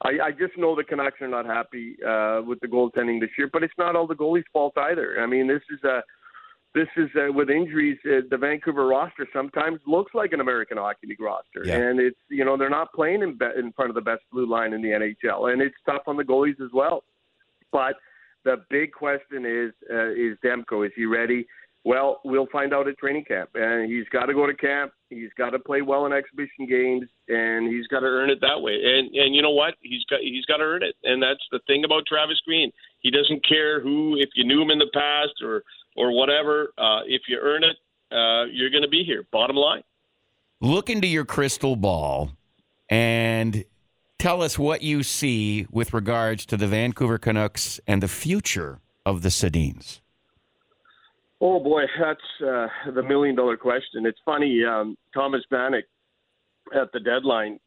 I, 0.02 0.26
I 0.26 0.30
just 0.32 0.58
know 0.58 0.76
the 0.76 0.84
Canucks 0.84 1.20
are 1.20 1.28
not 1.28 1.46
happy 1.46 1.96
uh, 2.02 2.42
with 2.44 2.60
the 2.60 2.66
goaltending 2.66 3.20
this 3.20 3.30
year, 3.38 3.48
but 3.52 3.62
it's 3.62 3.74
not 3.78 3.96
all 3.96 4.06
the 4.06 4.14
goalie's 4.14 4.44
fault 4.52 4.76
either. 4.76 5.20
I 5.20 5.26
mean, 5.26 5.46
this 5.46 5.62
is 5.70 5.82
a 5.84 6.02
this 6.74 6.88
is 6.96 7.08
uh, 7.16 7.32
with 7.32 7.48
injuries. 7.48 7.98
Uh, 8.04 8.20
the 8.30 8.36
Vancouver 8.36 8.86
roster 8.86 9.26
sometimes 9.32 9.80
looks 9.86 10.12
like 10.12 10.32
an 10.32 10.40
American 10.40 10.76
Hockey 10.76 11.06
League 11.06 11.20
roster, 11.20 11.62
yeah. 11.64 11.76
and 11.76 12.00
it's 12.00 12.18
you 12.28 12.44
know 12.44 12.56
they're 12.56 12.68
not 12.68 12.92
playing 12.92 13.22
in 13.22 13.38
be- 13.38 13.58
in 13.58 13.72
front 13.72 13.90
of 13.90 13.94
the 13.94 14.00
best 14.00 14.22
blue 14.32 14.46
line 14.46 14.72
in 14.72 14.82
the 14.82 14.88
NHL, 14.88 15.52
and 15.52 15.62
it's 15.62 15.76
tough 15.86 16.02
on 16.06 16.16
the 16.16 16.24
goalies 16.24 16.60
as 16.60 16.70
well. 16.72 17.04
But 17.72 17.94
the 18.44 18.64
big 18.70 18.92
question 18.92 19.44
is 19.44 19.72
uh, 19.92 20.10
is 20.10 20.36
Demko 20.44 20.86
is 20.86 20.92
he 20.96 21.04
ready? 21.06 21.46
Well, 21.86 22.20
we'll 22.24 22.46
find 22.50 22.72
out 22.72 22.88
at 22.88 22.96
training 22.96 23.26
camp, 23.26 23.50
and 23.54 23.90
he's 23.92 24.08
got 24.08 24.26
to 24.26 24.32
go 24.32 24.46
to 24.46 24.54
camp. 24.54 24.92
He's 25.10 25.28
got 25.36 25.50
to 25.50 25.58
play 25.58 25.82
well 25.82 26.06
in 26.06 26.14
exhibition 26.14 26.66
games, 26.66 27.06
and 27.28 27.68
he's 27.68 27.86
got 27.88 28.00
to 28.00 28.06
earn 28.06 28.30
it 28.30 28.40
that 28.40 28.60
way. 28.62 28.72
And 28.72 29.14
and 29.14 29.34
you 29.34 29.42
know 29.42 29.50
what? 29.50 29.74
He's 29.82 30.02
got 30.08 30.20
he's 30.20 30.46
got 30.46 30.58
to 30.58 30.64
earn 30.64 30.82
it, 30.82 30.94
and 31.04 31.22
that's 31.22 31.44
the 31.52 31.60
thing 31.66 31.84
about 31.84 32.06
Travis 32.06 32.40
Green. 32.46 32.72
He 33.00 33.10
doesn't 33.10 33.46
care 33.46 33.80
who, 33.80 34.16
if 34.18 34.30
you 34.34 34.44
knew 34.44 34.62
him 34.62 34.70
in 34.70 34.78
the 34.78 34.90
past 34.94 35.42
or 35.42 35.62
or 35.96 36.16
whatever. 36.16 36.72
Uh, 36.78 37.00
if 37.06 37.22
you 37.28 37.38
earn 37.40 37.64
it, 37.64 37.76
uh, 38.10 38.46
you're 38.50 38.70
going 38.70 38.82
to 38.82 38.88
be 38.88 39.04
here. 39.04 39.26
Bottom 39.30 39.56
line. 39.56 39.82
Look 40.62 40.88
into 40.88 41.06
your 41.06 41.26
crystal 41.26 41.76
ball, 41.76 42.30
and 42.88 43.62
tell 44.24 44.40
us 44.40 44.58
what 44.58 44.80
you 44.80 45.02
see 45.02 45.66
with 45.70 45.92
regards 45.92 46.46
to 46.46 46.56
the 46.56 46.66
Vancouver 46.66 47.18
Canucks 47.18 47.78
and 47.86 48.02
the 48.02 48.08
future 48.08 48.80
of 49.04 49.20
the 49.20 49.28
Sedins. 49.28 50.00
Oh 51.42 51.60
boy, 51.60 51.82
that's 52.00 52.42
uh, 52.42 52.68
the 52.94 53.02
million 53.02 53.36
dollar 53.36 53.58
question. 53.58 54.06
It's 54.06 54.18
funny, 54.24 54.62
um, 54.64 54.96
Thomas 55.12 55.42
Vanek 55.52 55.82
at 56.74 56.90
the 56.94 57.00
deadline, 57.00 57.60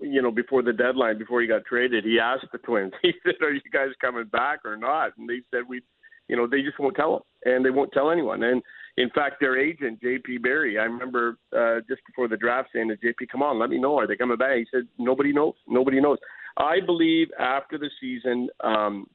you 0.00 0.20
know, 0.20 0.32
before 0.32 0.64
the 0.64 0.72
deadline, 0.72 1.16
before 1.16 1.42
he 1.42 1.46
got 1.46 1.64
traded, 1.64 2.02
he 2.02 2.18
asked 2.18 2.50
the 2.50 2.58
Twins. 2.58 2.92
He 3.02 3.12
said, 3.24 3.36
"Are 3.40 3.52
you 3.52 3.60
guys 3.72 3.90
coming 4.00 4.24
back 4.24 4.64
or 4.64 4.76
not?" 4.76 5.12
And 5.16 5.28
they 5.28 5.42
said, 5.52 5.62
"We, 5.68 5.80
you 6.26 6.34
know, 6.34 6.48
they 6.48 6.62
just 6.62 6.80
won't 6.80 6.96
tell 6.96 7.14
him, 7.18 7.22
and 7.44 7.64
they 7.64 7.70
won't 7.70 7.92
tell 7.92 8.10
anyone." 8.10 8.42
And 8.42 8.62
in 8.96 9.10
fact, 9.10 9.36
their 9.40 9.58
agent, 9.58 10.00
J.P. 10.00 10.38
Barry, 10.38 10.78
I 10.78 10.84
remember 10.84 11.36
uh, 11.56 11.80
just 11.88 12.02
before 12.06 12.28
the 12.28 12.36
draft 12.36 12.70
saying 12.74 12.88
to 12.88 12.96
J.P., 12.96 13.26
"Come 13.26 13.42
on, 13.42 13.58
let 13.58 13.70
me 13.70 13.78
know. 13.78 13.98
Are 13.98 14.06
they 14.06 14.16
coming 14.16 14.36
back?" 14.36 14.56
He 14.56 14.66
said, 14.70 14.88
"Nobody 14.98 15.32
knows. 15.32 15.54
Nobody 15.68 16.00
knows." 16.00 16.18
I 16.56 16.80
believe 16.84 17.28
after 17.38 17.78
the 17.78 17.90
season, 18.00 18.48
um, 18.62 19.06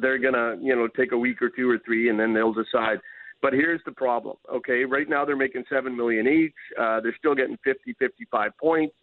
they're 0.00 0.18
gonna, 0.18 0.56
you 0.60 0.74
know, 0.74 0.88
take 0.88 1.12
a 1.12 1.18
week 1.18 1.42
or 1.42 1.50
two 1.50 1.68
or 1.68 1.78
three, 1.84 2.08
and 2.08 2.18
then 2.18 2.32
they'll 2.32 2.54
decide. 2.54 2.98
But 3.42 3.52
here's 3.54 3.80
the 3.84 3.92
problem. 3.92 4.36
Okay, 4.52 4.84
right 4.84 5.08
now 5.08 5.24
they're 5.24 5.36
making 5.36 5.64
seven 5.68 5.96
million 5.96 6.28
each. 6.28 6.54
Uh, 6.78 7.00
they're 7.00 7.16
still 7.18 7.34
getting 7.34 7.58
50, 7.64 7.94
55 7.98 8.52
points, 8.58 8.94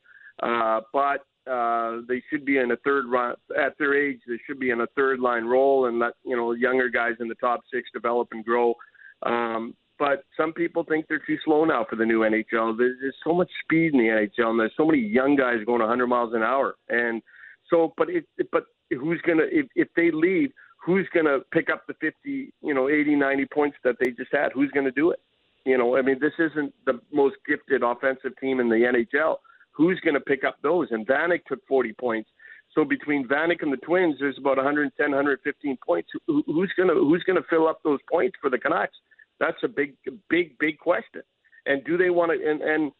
uh, 0.43 0.81
but 0.93 1.25
uh, 1.49 2.01
they 2.07 2.21
should 2.29 2.45
be 2.45 2.57
in 2.57 2.71
a 2.71 2.77
third 2.77 3.05
run 3.07 3.35
at 3.57 3.77
their 3.79 3.95
age. 3.95 4.19
They 4.27 4.39
should 4.45 4.59
be 4.59 4.69
in 4.69 4.81
a 4.81 4.87
third 4.95 5.19
line 5.19 5.45
role 5.45 5.87
and 5.87 5.99
let 5.99 6.13
you 6.23 6.35
know 6.35 6.51
younger 6.51 6.89
guys 6.89 7.15
in 7.19 7.27
the 7.27 7.35
top 7.35 7.61
six 7.73 7.89
develop 7.93 8.29
and 8.31 8.45
grow. 8.45 8.75
Um, 9.23 9.73
but 9.99 10.23
some 10.35 10.53
people 10.53 10.83
think 10.83 11.05
they're 11.07 11.23
too 11.25 11.37
slow 11.43 11.65
now 11.65 11.85
for 11.89 11.95
the 11.95 12.05
new 12.05 12.21
NHL. 12.21 12.77
There's, 12.77 12.97
there's 13.01 13.15
so 13.23 13.33
much 13.33 13.49
speed 13.63 13.93
in 13.93 13.99
the 13.99 14.05
NHL, 14.05 14.51
and 14.51 14.59
there's 14.59 14.73
so 14.77 14.85
many 14.85 14.99
young 14.99 15.35
guys 15.35 15.63
going 15.65 15.81
100 15.81 16.07
miles 16.07 16.33
an 16.33 16.43
hour. 16.43 16.75
And 16.89 17.21
so, 17.69 17.93
but 17.97 18.09
it, 18.09 18.25
but 18.51 18.65
who's 18.89 19.21
gonna 19.25 19.43
if 19.51 19.67
if 19.75 19.87
they 19.95 20.11
leave? 20.11 20.51
Who's 20.85 21.07
gonna 21.13 21.39
pick 21.51 21.69
up 21.69 21.85
the 21.87 21.95
50, 21.95 22.53
you 22.61 22.73
know, 22.73 22.87
80, 22.87 23.15
90 23.15 23.45
points 23.53 23.77
that 23.83 23.95
they 23.99 24.11
just 24.11 24.31
had? 24.31 24.51
Who's 24.53 24.71
gonna 24.71 24.91
do 24.91 25.11
it? 25.11 25.19
You 25.67 25.77
know, 25.77 25.97
I 25.97 26.01
mean, 26.01 26.17
this 26.21 26.31
isn't 26.39 26.73
the 26.85 27.01
most 27.11 27.35
gifted 27.45 27.83
offensive 27.83 28.31
team 28.39 28.61
in 28.61 28.69
the 28.69 28.75
NHL. 28.75 29.35
Who's 29.73 29.99
going 29.99 30.13
to 30.13 30.21
pick 30.21 30.45
up 30.45 30.55
those? 30.63 30.87
And 30.91 31.05
Vanek 31.05 31.43
took 31.45 31.59
40 31.67 31.91
points. 31.99 32.29
So 32.73 32.85
between 32.85 33.27
Vanek 33.27 33.61
and 33.63 33.73
the 33.73 33.77
Twins, 33.77 34.15
there's 34.17 34.37
about 34.37 34.55
110, 34.55 35.11
115 35.11 35.77
points. 35.85 36.09
Who's 36.25 36.71
going 36.77 36.87
to 36.87 36.95
who's 36.95 37.23
going 37.23 37.35
to 37.35 37.47
fill 37.49 37.67
up 37.67 37.81
those 37.83 37.99
points 38.09 38.37
for 38.39 38.49
the 38.49 38.57
Canucks? 38.57 38.95
That's 39.39 39.57
a 39.63 39.67
big, 39.67 39.95
big, 40.29 40.57
big 40.59 40.79
question. 40.79 41.21
And 41.65 41.83
do 41.83 41.97
they 41.97 42.09
want 42.09 42.31
to? 42.31 42.49
And, 42.49 42.61
and 42.61 42.91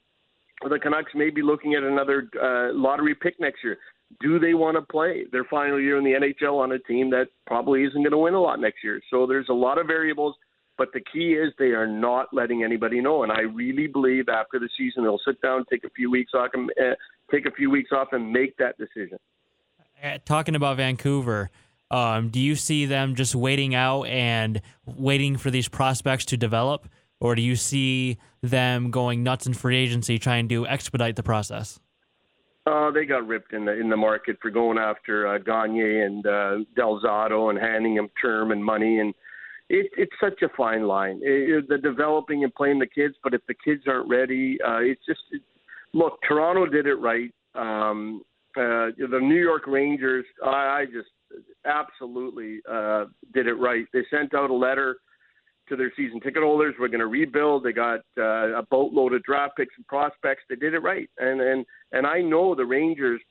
the 0.69 0.80
Canucks 0.80 1.12
may 1.15 1.30
be 1.30 1.41
looking 1.41 1.76
at 1.76 1.84
another 1.84 2.30
uh, 2.41 2.73
lottery 2.73 3.15
pick 3.15 3.39
next 3.39 3.63
year. 3.63 3.78
Do 4.21 4.39
they 4.39 4.54
want 4.54 4.78
to 4.78 4.82
play 4.82 5.26
their 5.32 5.43
final 5.43 5.80
year 5.80 5.97
in 5.97 6.04
the 6.04 6.12
NHL 6.12 6.60
on 6.60 6.71
a 6.71 6.80
team 6.80 7.10
that 7.12 7.28
probably 7.45 7.84
isn't 7.84 8.02
going 8.02 8.12
to 8.12 8.17
win 8.17 8.34
a 8.34 8.41
lot 8.41 8.60
next 8.60 8.84
year? 8.84 9.02
So 9.12 9.28
there's 9.28 9.50
a 9.50 9.54
lot 9.54 9.78
of 9.78 9.88
variables, 9.88 10.36
but 10.78 10.89
the 10.93 11.02
key 11.02 11.34
is 11.34 11.52
they 11.60 11.71
are 11.71 11.88
not 11.88 12.28
letting 12.34 12.63
anybody 12.63 13.02
know. 13.02 13.23
And 13.23 13.32
I 13.32 13.41
really 13.41 13.88
believe 13.88 14.30
after 14.30 14.60
the 14.60 14.69
season 14.78 15.04
they'll 15.04 15.19
sit 15.26 15.41
down, 15.41 15.65
take 15.69 15.84
a 15.84 15.89
few 15.89 16.10
weeks 16.10 16.32
off, 16.34 16.52
and 16.54 16.69
uh, 16.82 16.95
take 17.32 17.45
a 17.45 17.52
few 17.52 17.69
weeks 17.69 17.91
off, 17.91 18.10
and 18.13 18.32
make 18.32 18.56
that 18.58 18.78
decision. 18.78 19.17
Uh, 20.02 20.19
talking 20.26 20.56
about 20.56 20.78
Vancouver. 20.78 21.50
Um, 21.89 22.30
do 22.30 22.39
you 22.39 22.56
see 22.56 22.86
them 22.86 23.15
just 23.15 23.36
waiting 23.36 23.73
out 23.73 24.04
and 24.04 24.62
waiting 24.86 25.38
for 25.38 25.50
these 25.50 25.67
prospects 25.67 26.26
to 26.26 26.38
develop, 26.38 26.88
or 27.19 27.36
do 27.36 27.41
you 27.41 27.56
see 27.56 28.17
them 28.41 28.91
going 28.91 29.23
nuts 29.23 29.47
in 29.47 29.54
free 29.54 29.78
agency, 29.78 30.19
trying 30.19 30.50
to 30.50 30.67
expedite 30.67 31.15
the 31.15 31.23
process? 31.23 31.80
Uh, 32.65 32.91
they 32.91 33.06
got 33.06 33.26
ripped 33.26 33.54
in 33.54 33.63
the 33.63 33.71
in 33.71 33.89
the 33.89 33.95
market 33.95 34.38
for 34.41 34.52
going 34.52 34.78
after 34.78 35.26
uh, 35.26 35.38
Gagne 35.38 36.02
and 36.02 36.28
uh, 36.28 36.58
Del 36.76 37.00
Zotto 37.00 37.50
and 37.50 37.58
handing 37.58 37.95
them 37.95 38.10
term 38.21 38.52
and 38.52 38.63
money, 38.63 39.00
and 39.00 39.13
it, 39.69 39.89
it's 39.97 40.12
such 40.19 40.41
a 40.41 40.50
fine 40.50 40.84
line. 40.84 41.21
It, 41.23 41.50
it, 41.50 41.69
the 41.69 41.78
developing 41.78 42.43
and 42.43 42.54
playing 42.54 42.80
the 42.80 42.88
kids, 42.88 43.15
but 43.23 43.34
if 43.34 43.41
the 43.47 43.54
kids 43.54 43.84
aren't 43.88 44.10
ready, 44.10 44.58
uh, 44.67 44.80
it's 44.80 45.06
just 45.08 45.21
it, 45.32 45.41
look. 45.93 46.19
Toronto 46.28 46.65
did 46.65 46.88
it 46.88 46.95
right. 46.95 47.34
Um, 47.56 48.21
uh, 48.58 48.91
the 48.97 49.19
New 49.21 49.39
York 49.39 49.65
Rangers, 49.65 50.26
I, 50.43 50.82
I 50.82 50.86
just 50.86 51.10
absolutely 51.67 52.60
uh, 52.69 53.06
did 53.34 53.47
it 53.47 53.56
right. 53.56 53.86
They 53.93 54.03
sent 54.10 54.34
out 54.34 54.49
a 54.49 54.53
letter 54.53 54.97
to 55.69 55.75
their 55.75 55.91
season 55.95 56.19
ticket 56.19 56.43
holders. 56.43 56.75
We're 56.80 56.88
going 56.88 56.99
to 56.99 57.08
rebuild. 57.08 57.63
They 57.63 57.73
got 57.73 57.99
uh, 58.17 58.58
a 58.58 58.63
boatload 58.69 59.13
of 59.13 59.23
draft 59.23 59.58
picks 59.58 59.73
and 59.77 59.86
prospects. 59.88 60.43
They 60.49 60.56
did 60.56 60.73
it 60.73 60.80
right, 60.80 61.10
and 61.17 61.41
and 61.41 61.65
and 61.91 62.08
I 62.08 62.21
know 62.21 62.56
the 62.56 62.65
Rangers 62.65 63.21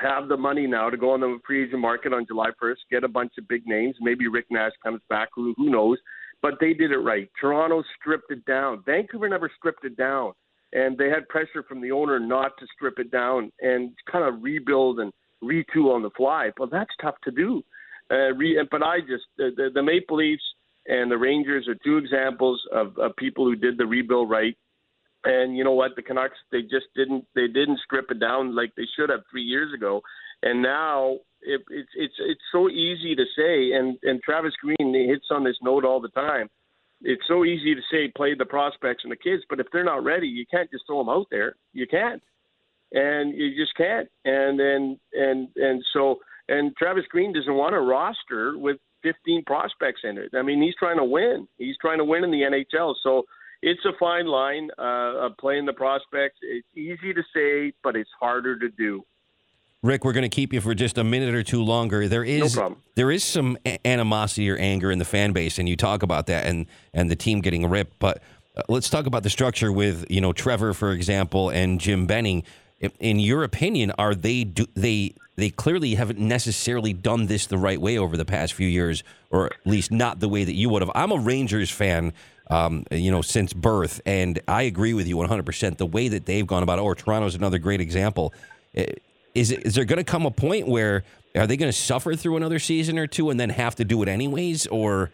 have 0.00 0.28
the 0.28 0.36
money 0.36 0.66
now 0.66 0.90
to 0.90 0.96
go 0.96 1.12
on 1.12 1.20
the 1.20 1.38
free 1.46 1.64
agent 1.64 1.80
market 1.80 2.12
on 2.12 2.24
July 2.24 2.50
1st, 2.62 2.76
get 2.88 3.02
a 3.02 3.08
bunch 3.08 3.32
of 3.36 3.48
big 3.48 3.66
names. 3.66 3.96
Maybe 4.00 4.28
Rick 4.28 4.46
Nash 4.50 4.70
comes 4.82 5.00
back. 5.08 5.28
Who 5.34 5.54
who 5.56 5.70
knows? 5.70 5.98
But 6.40 6.54
they 6.60 6.72
did 6.72 6.92
it 6.92 6.98
right. 6.98 7.28
Toronto 7.40 7.82
stripped 7.98 8.30
it 8.30 8.44
down. 8.44 8.82
Vancouver 8.86 9.28
never 9.28 9.50
stripped 9.58 9.84
it 9.84 9.96
down, 9.96 10.32
and 10.72 10.96
they 10.96 11.08
had 11.08 11.28
pressure 11.28 11.64
from 11.68 11.80
the 11.80 11.90
owner 11.90 12.18
not 12.18 12.52
to 12.58 12.66
strip 12.74 12.98
it 12.98 13.10
down 13.10 13.52
and 13.60 13.90
kind 14.10 14.24
of 14.24 14.42
rebuild 14.42 15.00
and 15.00 15.12
retool 15.42 15.94
on 15.94 16.02
the 16.02 16.10
fly. 16.16 16.50
But 16.56 16.70
that's 16.70 16.90
tough 17.00 17.16
to 17.24 17.30
do. 17.30 17.62
Uh, 18.10 18.34
re, 18.34 18.60
but 18.70 18.82
I 18.82 19.00
just 19.00 19.24
the, 19.36 19.50
the, 19.56 19.70
the 19.74 19.82
Maple 19.82 20.16
Leafs 20.16 20.42
and 20.86 21.10
the 21.10 21.18
Rangers 21.18 21.68
are 21.68 21.76
two 21.84 21.98
examples 21.98 22.62
of, 22.72 22.96
of 22.98 23.14
people 23.16 23.44
who 23.44 23.54
did 23.54 23.76
the 23.76 23.86
rebuild 23.86 24.30
right. 24.30 24.56
And 25.24 25.56
you 25.56 25.64
know 25.64 25.72
what? 25.72 25.96
The 25.96 26.02
Canucks 26.02 26.36
they 26.50 26.62
just 26.62 26.86
didn't 26.96 27.26
they 27.34 27.46
didn't 27.48 27.80
strip 27.84 28.10
it 28.10 28.20
down 28.20 28.54
like 28.54 28.72
they 28.76 28.86
should 28.96 29.10
have 29.10 29.20
three 29.30 29.42
years 29.42 29.74
ago. 29.74 30.00
And 30.42 30.62
now 30.62 31.18
it, 31.42 31.60
it's 31.70 31.90
it's 31.94 32.14
it's 32.18 32.40
so 32.52 32.68
easy 32.70 33.14
to 33.14 33.24
say. 33.36 33.72
And 33.72 33.98
and 34.04 34.22
Travis 34.22 34.54
Green 34.62 34.94
hits 35.08 35.26
on 35.30 35.44
this 35.44 35.58
note 35.62 35.84
all 35.84 36.00
the 36.00 36.08
time. 36.08 36.48
It's 37.02 37.22
so 37.28 37.44
easy 37.44 37.74
to 37.74 37.80
say 37.92 38.12
play 38.16 38.34
the 38.34 38.44
prospects 38.44 39.04
and 39.04 39.12
the 39.12 39.16
kids, 39.16 39.44
but 39.48 39.60
if 39.60 39.66
they're 39.72 39.84
not 39.84 40.02
ready, 40.02 40.26
you 40.26 40.44
can't 40.50 40.70
just 40.70 40.84
throw 40.86 40.98
them 40.98 41.08
out 41.08 41.26
there. 41.30 41.54
You 41.72 41.86
can't, 41.86 42.20
and 42.92 43.34
you 43.34 43.54
just 43.56 43.74
can't. 43.76 44.08
And 44.24 44.60
and 44.60 44.98
and 45.12 45.48
and 45.56 45.82
so 45.92 46.18
and 46.48 46.76
Travis 46.76 47.04
Green 47.10 47.32
doesn't 47.32 47.54
want 47.54 47.74
a 47.74 47.80
roster 47.80 48.56
with 48.58 48.78
15 49.02 49.44
prospects 49.44 50.00
in 50.04 50.18
it. 50.18 50.30
I 50.34 50.42
mean, 50.42 50.62
he's 50.62 50.74
trying 50.78 50.96
to 50.96 51.04
win. 51.04 51.46
He's 51.58 51.76
trying 51.80 51.98
to 51.98 52.04
win 52.04 52.24
in 52.24 52.30
the 52.30 52.42
NHL. 52.42 52.94
So 53.02 53.24
it's 53.62 53.84
a 53.84 53.92
fine 53.98 54.26
line 54.26 54.70
uh, 54.78 55.26
of 55.26 55.36
playing 55.38 55.66
the 55.66 55.72
prospects. 55.72 56.36
It's 56.42 56.66
easy 56.74 57.12
to 57.12 57.22
say, 57.34 57.72
but 57.82 57.96
it's 57.96 58.10
harder 58.18 58.58
to 58.58 58.68
do. 58.70 59.04
Rick, 59.82 60.04
we're 60.04 60.12
going 60.12 60.22
to 60.22 60.28
keep 60.28 60.52
you 60.52 60.60
for 60.60 60.74
just 60.74 60.98
a 60.98 61.04
minute 61.04 61.34
or 61.34 61.44
two 61.44 61.62
longer. 61.62 62.08
There 62.08 62.24
is 62.24 62.56
no 62.56 62.76
there 62.96 63.12
is 63.12 63.22
some 63.22 63.56
animosity 63.84 64.50
or 64.50 64.56
anger 64.56 64.90
in 64.90 64.98
the 64.98 65.04
fan 65.04 65.32
base, 65.32 65.58
and 65.58 65.68
you 65.68 65.76
talk 65.76 66.02
about 66.02 66.26
that 66.26 66.46
and 66.46 66.66
and 66.92 67.08
the 67.08 67.14
team 67.14 67.40
getting 67.40 67.68
ripped. 67.68 67.96
But 68.00 68.20
uh, 68.56 68.62
let's 68.68 68.90
talk 68.90 69.06
about 69.06 69.22
the 69.22 69.30
structure 69.30 69.70
with 69.70 70.04
you 70.10 70.20
know 70.20 70.32
Trevor, 70.32 70.74
for 70.74 70.90
example, 70.90 71.48
and 71.50 71.80
Jim 71.80 72.06
Benning. 72.06 72.42
In- 72.80 73.18
your 73.20 73.42
opinion, 73.42 73.92
are 73.98 74.14
they 74.14 74.44
do, 74.44 74.66
they 74.74 75.14
they 75.36 75.50
clearly 75.50 75.94
haven't 75.94 76.18
necessarily 76.18 76.92
done 76.92 77.26
this 77.26 77.46
the 77.46 77.58
right 77.58 77.80
way 77.80 77.96
over 77.98 78.16
the 78.16 78.24
past 78.24 78.54
few 78.54 78.66
years, 78.68 79.02
or 79.30 79.46
at 79.46 79.52
least 79.64 79.90
not 79.92 80.20
the 80.20 80.28
way 80.28 80.44
that 80.44 80.54
you 80.54 80.68
would 80.68 80.82
have. 80.82 80.90
I'm 80.94 81.12
a 81.12 81.18
Rangers 81.18 81.70
fan. 81.70 82.12
Um, 82.50 82.86
you 82.90 83.10
know, 83.10 83.20
since 83.20 83.52
birth, 83.52 84.00
and 84.06 84.40
I 84.48 84.62
agree 84.62 84.94
with 84.94 85.06
you 85.06 85.16
100%. 85.16 85.76
The 85.76 85.84
way 85.84 86.08
that 86.08 86.24
they've 86.24 86.46
gone 86.46 86.62
about 86.62 86.78
it, 86.78 86.82
or 86.82 86.94
Toronto's 86.94 87.34
another 87.34 87.58
great 87.58 87.82
example. 87.82 88.32
Eh, 88.74 88.86
Is 89.34 89.50
it, 89.50 89.66
is 89.66 89.74
there 89.74 89.84
going 89.84 89.98
to 89.98 90.04
come 90.04 90.24
a 90.24 90.30
point 90.30 90.66
where 90.66 91.04
are 91.36 91.46
they 91.46 91.58
going 91.58 91.70
to 91.70 91.76
suffer 91.78 92.16
through 92.16 92.38
another 92.38 92.58
season 92.58 92.98
or 92.98 93.06
two 93.06 93.28
and 93.28 93.38
then 93.38 93.50
have 93.50 93.74
to 93.76 93.84
do 93.84 94.02
it 94.02 94.08
anyways, 94.08 94.66
or, 94.68 95.10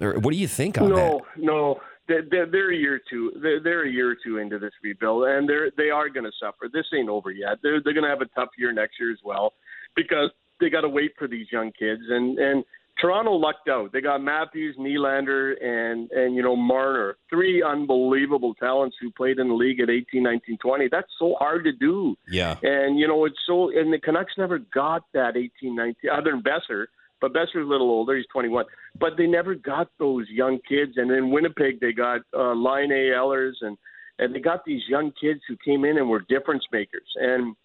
or 0.00 0.14
what 0.20 0.30
do 0.30 0.38
you 0.38 0.48
think 0.48 0.80
on 0.80 0.88
that? 0.88 0.94
No, 0.96 1.20
no. 1.36 1.80
They're, 2.10 2.46
they're, 2.46 2.72
a 2.72 2.76
year 2.76 2.96
or 2.96 3.00
two. 3.08 3.32
They're, 3.40 3.62
they're 3.62 3.86
a 3.86 3.90
year 3.90 4.10
or 4.10 4.16
two 4.22 4.38
into 4.38 4.58
this 4.58 4.72
rebuild, 4.82 5.24
and 5.28 5.48
they're 5.48 5.70
they 5.76 5.90
are 5.90 6.08
going 6.08 6.24
to 6.24 6.32
suffer. 6.40 6.68
This 6.72 6.86
ain't 6.94 7.08
over 7.08 7.30
yet. 7.30 7.58
They're 7.62 7.80
they're 7.82 7.94
going 7.94 8.04
to 8.04 8.10
have 8.10 8.22
a 8.22 8.26
tough 8.34 8.50
year 8.58 8.72
next 8.72 8.98
year 8.98 9.12
as 9.12 9.18
well, 9.24 9.54
because 9.94 10.30
they 10.60 10.70
got 10.70 10.82
to 10.82 10.88
wait 10.88 11.12
for 11.18 11.28
these 11.28 11.46
young 11.52 11.72
kids. 11.78 12.02
And 12.08 12.38
and 12.38 12.64
Toronto 13.00 13.32
lucked 13.32 13.68
out. 13.68 13.92
They 13.92 14.00
got 14.00 14.22
Matthews, 14.22 14.76
Nylander, 14.78 15.54
and 15.62 16.10
and 16.10 16.34
you 16.34 16.42
know 16.42 16.56
Marner, 16.56 17.16
three 17.28 17.62
unbelievable 17.62 18.54
talents 18.54 18.96
who 19.00 19.10
played 19.10 19.38
in 19.38 19.48
the 19.48 19.54
league 19.54 19.80
at 19.80 19.88
18, 19.88 20.22
19, 20.22 20.58
20. 20.58 20.88
That's 20.90 21.08
so 21.18 21.34
hard 21.38 21.64
to 21.64 21.72
do. 21.72 22.16
Yeah. 22.28 22.56
And 22.62 22.98
you 22.98 23.08
know, 23.08 23.24
it's 23.24 23.38
so 23.46 23.70
and 23.70 23.92
the 23.92 23.98
Canucks 23.98 24.34
never 24.36 24.58
got 24.58 25.04
that 25.14 25.36
18, 25.36 25.74
19, 25.74 26.10
other 26.10 26.30
than 26.32 26.42
Boeser. 26.42 26.86
But 27.20 27.32
Boeser's 27.32 27.56
a 27.56 27.58
little 27.60 27.90
older; 27.90 28.16
he's 28.16 28.26
21. 28.32 28.64
But 28.98 29.12
they 29.16 29.26
never 29.26 29.54
got 29.54 29.88
those 29.98 30.26
young 30.28 30.58
kids. 30.68 30.92
And 30.96 31.10
in 31.10 31.30
Winnipeg, 31.30 31.80
they 31.80 31.92
got 31.92 32.20
uh, 32.34 32.52
Laine, 32.52 32.90
Ehlers, 32.90 33.54
and 33.60 33.76
and 34.18 34.34
they 34.34 34.40
got 34.40 34.64
these 34.64 34.82
young 34.88 35.12
kids 35.20 35.40
who 35.48 35.56
came 35.64 35.84
in 35.84 35.96
and 35.96 36.08
were 36.08 36.20
difference 36.28 36.64
makers. 36.72 37.08
And 37.16 37.56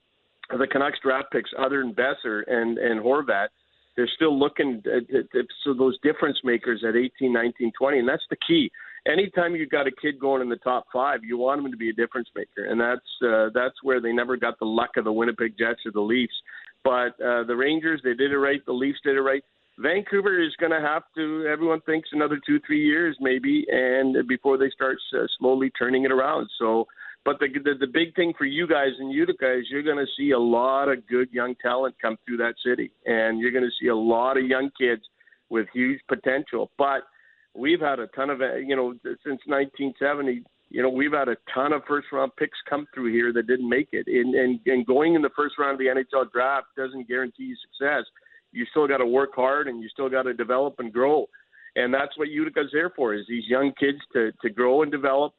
the 0.50 0.68
Canucks 0.68 1.00
draft 1.04 1.32
picks, 1.32 1.50
other 1.58 1.82
than 1.82 1.94
Boeser 1.94 2.44
and 2.48 2.78
and 2.78 3.02
Horvat, 3.02 3.48
they're 3.96 4.10
still 4.16 4.38
looking 4.38 4.82
at, 4.86 5.16
at, 5.16 5.36
at 5.36 5.46
so 5.64 5.74
those 5.74 5.98
difference 6.02 6.38
makers 6.44 6.84
at 6.88 6.96
18, 6.96 7.32
19, 7.32 7.72
20, 7.78 8.00
and 8.00 8.10
that's 8.10 8.24
the 8.30 8.38
key. 8.48 8.70
Anytime 9.08 9.56
you've 9.56 9.70
got 9.70 9.88
a 9.88 9.92
kid 9.92 10.20
going 10.20 10.42
in 10.42 10.50
the 10.50 10.56
top 10.58 10.88
five, 10.92 11.24
you 11.24 11.38
want 11.38 11.64
him 11.64 11.72
to 11.72 11.78
be 11.78 11.90
a 11.90 11.94
difference 11.94 12.28
maker, 12.36 12.66
and 12.66 12.80
that's 12.80 13.06
uh, 13.24 13.50
that's 13.54 13.76
where 13.84 14.02
they 14.02 14.12
never 14.12 14.36
got 14.36 14.58
the 14.60 14.66
luck 14.66 14.92
of 14.98 15.04
the 15.04 15.12
Winnipeg 15.12 15.58
Jets 15.58 15.82
or 15.86 15.92
the 15.92 16.02
Leafs. 16.02 16.34
But 16.86 17.20
uh, 17.20 17.44
the 17.46 17.56
Rangers, 17.58 18.00
they 18.04 18.14
did 18.14 18.32
it 18.32 18.38
right. 18.38 18.64
The 18.66 18.72
Leafs 18.72 19.00
did 19.04 19.18
it 19.18 19.22
right. 19.22 19.44
Vancouver 19.80 20.40
is 20.42 20.56
going 20.58 20.72
to 20.72 20.80
have 20.80 21.02
to. 21.16 21.48
Everyone 21.52 21.82
thinks 21.82 22.10
another 22.14 22.40
two, 22.46 22.60
three 22.66 22.86
years 22.86 23.18
maybe, 23.20 23.66
and 23.70 24.26
before 24.28 24.58
they 24.58 24.70
start 24.70 24.98
uh, 25.14 25.26
slowly 25.40 25.72
turning 25.72 26.06
it 26.06 26.12
around. 26.12 26.48
So, 26.60 26.86
but 27.26 27.40
the, 27.40 27.48
the 27.48 27.74
the 27.80 27.88
big 27.88 28.16
thing 28.16 28.34
for 28.38 28.46
you 28.46 28.68
guys 28.68 28.92
in 29.00 29.10
Utica 29.10 29.58
is 29.60 29.66
you're 29.70 29.84
going 29.84 29.98
to 29.98 30.06
see 30.16 30.32
a 30.32 30.40
lot 30.40 30.88
of 30.88 31.06
good 31.08 31.28
young 31.34 31.56
talent 31.62 31.96
come 32.00 32.18
through 32.26 32.38
that 32.38 32.54
city, 32.64 32.92
and 33.06 33.40
you're 33.40 33.52
going 33.52 33.66
to 33.66 33.76
see 33.82 33.88
a 33.88 33.96
lot 33.96 34.38
of 34.38 34.46
young 34.46 34.70
kids 34.80 35.02
with 35.50 35.68
huge 35.74 36.00
potential. 36.08 36.72
But 36.78 37.02
we've 37.56 37.82
had 37.82 38.00
a 38.00 38.08
ton 38.08 38.30
of 38.30 38.42
uh, 38.42 38.56
you 38.56 38.76
know 38.76 38.94
since 39.04 39.42
1970. 39.48 40.44
You 40.76 40.82
know 40.84 40.90
we've 40.90 41.14
had 41.14 41.30
a 41.30 41.38
ton 41.54 41.72
of 41.72 41.84
first 41.88 42.08
round 42.12 42.32
picks 42.38 42.58
come 42.70 42.86
through 42.94 43.14
here 43.14 43.32
that 43.32 43.48
didn't 43.48 43.70
make 43.70 43.90
it, 43.94 44.08
and 44.08 44.36
and, 44.36 44.60
and 44.66 44.86
going 44.86 45.16
in 45.16 45.22
the 45.22 45.36
first 45.36 45.56
round 45.58 45.74
of 45.74 45.80
the 45.80 45.86
NHL 45.86 46.32
draft 46.32 46.68
doesn't 46.76 47.08
guarantee 47.08 47.44
you 47.44 47.56
success 47.56 48.04
you 48.56 48.66
still 48.72 48.88
got 48.88 48.98
to 48.98 49.06
work 49.06 49.32
hard 49.36 49.68
and 49.68 49.82
you 49.82 49.90
still 49.90 50.10
got 50.10 50.24
to 50.24 50.34
develop 50.34 50.76
and 50.80 50.92
grow. 50.92 51.28
And 51.76 51.94
that's 51.94 52.18
what 52.18 52.30
Utica's 52.30 52.70
there 52.72 52.90
for 52.96 53.14
is 53.14 53.26
these 53.28 53.44
young 53.48 53.74
kids 53.78 54.00
to, 54.14 54.32
to 54.42 54.50
grow 54.50 54.82
and 54.82 54.92
develop 54.92 55.34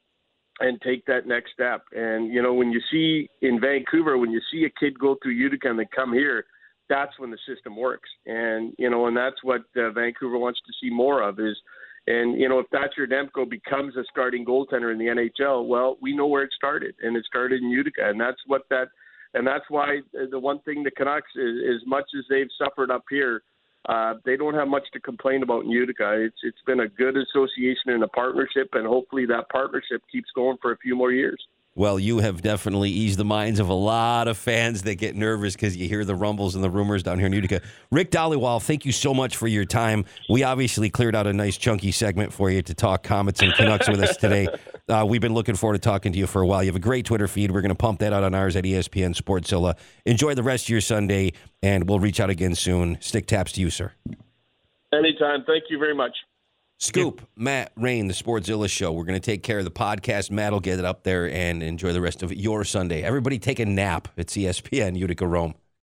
and 0.61 0.81
take 0.83 1.05
that 1.07 1.27
next 1.27 1.53
step. 1.53 1.83
And, 1.93 2.33
you 2.33 2.43
know, 2.43 2.53
when 2.53 2.71
you 2.71 2.81
see 2.91 3.29
in 3.41 3.59
Vancouver, 3.61 4.19
when 4.19 4.31
you 4.31 4.41
see 4.53 4.65
a 4.65 4.81
kid 4.81 4.99
go 4.99 5.17
through 5.23 5.33
Utica 5.33 5.71
and 5.71 5.79
they 5.79 5.89
come 5.95 6.13
here, 6.13 6.45
that's 6.89 7.19
when 7.19 7.31
the 7.31 7.39
system 7.49 7.75
works. 7.75 8.09
And, 8.27 8.75
you 8.79 8.91
know, 8.91 9.07
and 9.07 9.17
that's 9.17 9.43
what 9.43 9.63
uh, 9.77 9.91
Vancouver 9.91 10.39
wants 10.39 10.61
to 10.67 10.73
see 10.81 10.95
more 10.95 11.23
of 11.23 11.41
is, 11.41 11.57
and, 12.07 12.39
you 12.41 12.49
know, 12.49 12.61
if 12.61 12.69
Thatcher 12.69 13.07
Demko 13.07 13.49
becomes 13.49 13.97
a 13.97 14.05
starting 14.11 14.45
goaltender 14.45 14.93
in 14.93 14.99
the 14.99 15.07
NHL, 15.07 15.67
well, 15.67 15.97
we 16.01 16.15
know 16.15 16.27
where 16.27 16.45
it 16.45 16.53
started 16.55 16.95
and 17.03 17.17
it 17.17 17.25
started 17.25 17.63
in 17.63 17.71
Utica. 17.71 18.09
And 18.09 18.21
that's 18.21 18.39
what 18.47 18.63
that, 18.71 18.89
and 19.35 19.47
that's 19.47 19.65
why 19.69 20.01
the 20.31 20.39
one 20.39 20.61
thing 20.61 20.85
the 20.85 20.91
Canucks, 20.91 21.31
is, 21.35 21.59
as 21.69 21.87
much 21.87 22.05
as 22.17 22.25
they've 22.31 22.49
suffered 22.59 22.91
up 22.91 23.05
here, 23.11 23.43
uh, 23.89 24.15
they 24.25 24.37
don't 24.37 24.55
have 24.55 24.69
much 24.69 24.85
to 24.93 25.01
complain 25.01 25.43
about 25.43 25.65
in 25.65 25.71
Utica. 25.71 26.13
It's 26.21 26.39
it's 26.43 26.63
been 26.67 26.81
a 26.81 26.89
good 26.89 27.17
association 27.17 27.91
and 27.91 28.03
a 28.03 28.09
partnership, 28.09 28.71
and 28.73 28.87
hopefully 28.87 29.27
that 29.27 29.49
partnership 29.49 30.03
keeps 30.11 30.29
going 30.35 30.57
for 30.61 30.73
a 30.73 30.79
few 30.79 30.97
more 30.97 31.13
years. 31.13 31.41
Well, 31.77 31.99
you 32.01 32.21
have 32.21 32.41
definitely 32.41 32.89
eased 32.89 33.19
the 33.19 33.25
minds 33.27 33.61
of 33.61 33.69
a 33.69 33.75
lot 33.75 34.29
of 34.29 34.39
fans 34.39 34.85
that 34.85 34.95
get 34.95 35.15
nervous 35.15 35.55
because 35.55 35.77
you 35.77 35.87
hear 35.87 36.07
the 36.07 36.15
rumbles 36.15 36.55
and 36.55 36.65
the 36.65 36.71
rumors 36.71 37.03
down 37.03 37.19
here 37.19 37.27
in 37.27 37.35
Utica. 37.35 37.61
Rick 37.93 38.11
Dhaliwal, 38.11 38.63
thank 38.63 38.87
you 38.87 38.93
so 38.93 39.13
much 39.13 39.37
for 39.37 39.47
your 39.47 39.67
time. 39.67 40.07
We 40.31 40.43
obviously 40.43 40.89
cleared 40.89 41.15
out 41.15 41.27
a 41.27 41.35
nice 41.35 41.59
chunky 41.59 41.93
segment 41.93 42.33
for 42.33 42.51
you 42.51 42.63
to 42.63 42.73
talk 42.73 43.03
Comets 43.03 43.43
and 43.43 43.53
Canucks 43.53 43.89
with 43.89 44.01
us 44.01 44.17
today. 44.17 44.49
Uh, 44.89 45.05
we've 45.05 45.21
been 45.21 45.35
looking 45.35 45.57
forward 45.57 45.75
to 45.75 45.81
talking 45.81 46.13
to 46.13 46.19
you 46.19 46.29
for 46.29 46.41
a 46.41 46.47
while. 46.47 46.63
You 46.63 46.69
have 46.69 46.77
a 46.77 46.79
great 46.79 47.05
Twitter 47.05 47.27
feed. 47.27 47.51
We're 47.51 47.61
going 47.61 47.71
to 47.71 47.75
pump 47.75 47.99
that 47.99 48.13
out 48.13 48.23
on 48.23 48.35
ours 48.37 48.55
at 48.55 48.63
ESPN 48.63 49.17
Sportszilla. 49.17 49.77
Enjoy 50.05 50.33
the 50.37 50.45
rest 50.45 50.67
of 50.67 50.69
your 50.69 50.81
Sunday, 50.81 51.33
and 51.61 51.89
we'll 51.89 51.99
reach 51.99 52.21
out 52.21 52.31
again 52.31 52.55
soon. 52.55 52.97
Stick 53.01 53.27
taps 53.27 53.51
to 53.53 53.61
you, 53.61 53.69
sir. 53.69 53.95
Anytime. 54.93 55.43
Thank 55.45 55.65
you 55.71 55.81
very 55.81 55.95
much. 55.95 56.13
Scoop, 56.79 57.27
Matt 57.37 57.73
Rain, 57.77 58.07
the 58.07 58.13
Sportszilla 58.13 58.69
Show. 58.69 58.93
We're 58.93 59.05
going 59.05 59.19
to 59.19 59.25
take 59.25 59.43
care 59.43 59.59
of 59.59 59.65
the 59.65 59.71
podcast. 59.71 60.31
Matt 60.31 60.53
will 60.53 60.61
get 60.61 60.79
it 60.79 60.85
up 60.85 61.05
there 61.05 61.31
and 61.31 61.63
enjoy 61.63 61.93
the 61.95 62.03
rest 62.03 62.23
of 62.23 62.35
your 62.35 62.65
Sunday. 62.65 63.03
Everybody 63.03 63.39
take 63.39 63.59
a 63.59 63.65
nap. 63.65 64.09
It's 64.17 64.37
ESPN 64.37 64.97
Utica 64.97 65.27
Rome. 65.27 65.55